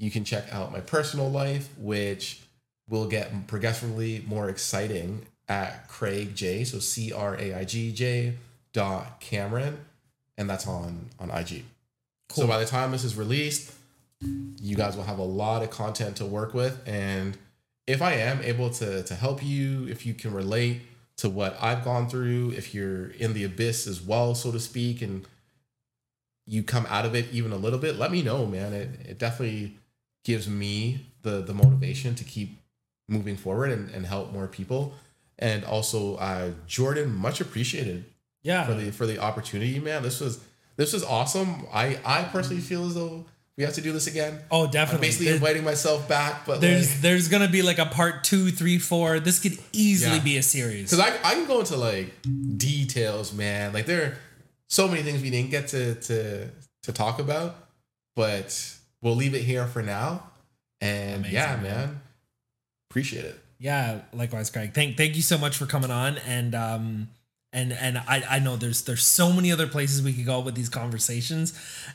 [0.03, 2.41] you can check out my personal life, which
[2.89, 6.65] will get progressively more exciting at Craig J.
[6.65, 8.33] So C R A I G J
[8.73, 9.77] dot Cameron,
[10.37, 11.63] and that's on on IG.
[12.27, 12.43] Cool.
[12.43, 13.73] So by the time this is released,
[14.61, 16.81] you guys will have a lot of content to work with.
[16.85, 17.37] And
[17.87, 20.81] if I am able to to help you, if you can relate
[21.15, 25.01] to what I've gone through, if you're in the abyss as well, so to speak,
[25.01, 25.25] and
[26.45, 28.73] you come out of it even a little bit, let me know, man.
[28.73, 29.77] It it definitely
[30.23, 32.59] gives me the the motivation to keep
[33.07, 34.93] moving forward and, and help more people.
[35.39, 38.05] And also uh Jordan, much appreciated.
[38.43, 38.65] Yeah.
[38.65, 40.03] For the for the opportunity, man.
[40.03, 40.39] This was
[40.75, 41.65] this was awesome.
[41.73, 43.25] I I personally feel as though
[43.57, 44.39] we have to do this again.
[44.49, 44.95] Oh, definitely.
[44.95, 48.23] I'm basically there's, inviting myself back, but there's like, there's gonna be like a part
[48.23, 49.19] two, three, four.
[49.19, 50.23] This could easily yeah.
[50.23, 50.89] be a series.
[50.89, 52.13] Because I I can go into like
[52.57, 53.71] details, man.
[53.73, 54.17] Like there are
[54.69, 56.49] so many things we didn't get to to
[56.83, 57.55] to talk about,
[58.15, 60.23] but we'll leave it here for now.
[60.81, 61.63] And Amazing, yeah, man.
[61.63, 62.01] man,
[62.89, 63.39] appreciate it.
[63.59, 64.73] Yeah, likewise, Craig.
[64.73, 67.09] Thank thank you so much for coming on and um
[67.53, 70.55] and and I, I know there's there's so many other places we could go with
[70.55, 71.53] these conversations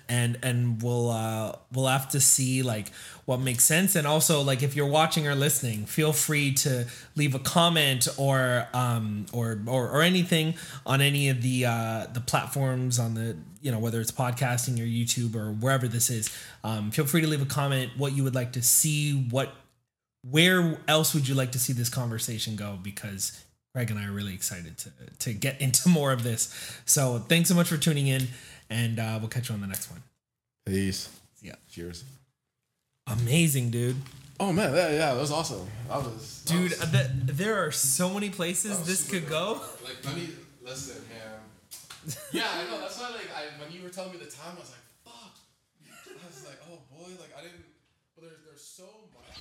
[0.09, 2.93] and and we'll uh we'll have to see like
[3.25, 3.95] what makes sense.
[3.97, 6.87] And also like if you're watching or listening feel free to
[7.17, 10.55] leave a comment or um or or, or anything
[10.87, 14.87] on any of the uh the platforms on the you know whether it's podcasting or
[14.87, 16.31] youtube or wherever this is.
[16.63, 19.53] Um feel free to leave a comment what you would like to see what
[20.23, 22.79] where else would you like to see this conversation go?
[22.83, 24.91] Because Greg and I are really excited to
[25.21, 26.55] to get into more of this.
[26.87, 28.29] So thanks so much for tuning in,
[28.71, 30.03] and uh, we'll catch you on the next one.
[30.67, 31.09] Peace.
[31.43, 31.55] Yeah.
[31.71, 32.05] Cheers.
[33.07, 33.97] Amazing, dude.
[34.41, 35.67] Oh man, yeah, yeah, that was awesome.
[35.89, 36.71] That was, that dude.
[36.71, 39.61] Was, the, there are so many places this could go.
[39.83, 40.29] Like, let me
[40.63, 42.15] listen, man.
[42.33, 42.79] yeah, I know.
[42.81, 45.35] That's why, like, I when you were telling me the time, I was like, fuck.
[46.07, 47.65] I was like, oh boy, like I didn't.
[48.15, 48.87] But there's there's so
[49.17, 49.38] much.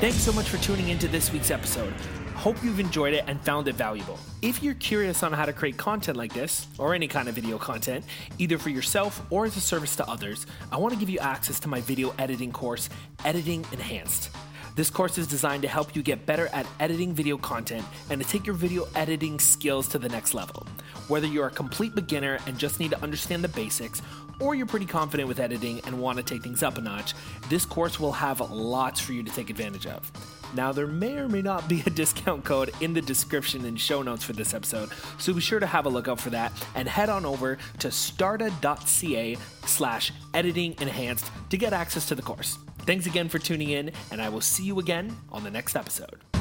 [0.00, 1.92] Thanks so much for tuning into this week's episode.
[2.34, 4.18] Hope you've enjoyed it and found it valuable.
[4.42, 7.58] If you're curious on how to create content like this, or any kind of video
[7.58, 8.04] content,
[8.38, 11.60] either for yourself or as a service to others, I want to give you access
[11.60, 12.90] to my video editing course,
[13.24, 14.30] Editing Enhanced.
[14.76, 18.28] This course is designed to help you get better at editing video content and to
[18.28, 20.66] take your video editing skills to the next level.
[21.06, 24.02] Whether you're a complete beginner and just need to understand the basics,
[24.40, 27.14] or you're pretty confident with editing and want to take things up a notch,
[27.48, 30.10] this course will have lots for you to take advantage of.
[30.54, 34.02] Now, there may or may not be a discount code in the description and show
[34.02, 36.88] notes for this episode, so be sure to have a look out for that and
[36.88, 39.36] head on over to starta.ca
[39.66, 42.58] slash editing enhanced to get access to the course.
[42.80, 46.33] Thanks again for tuning in, and I will see you again on the next episode.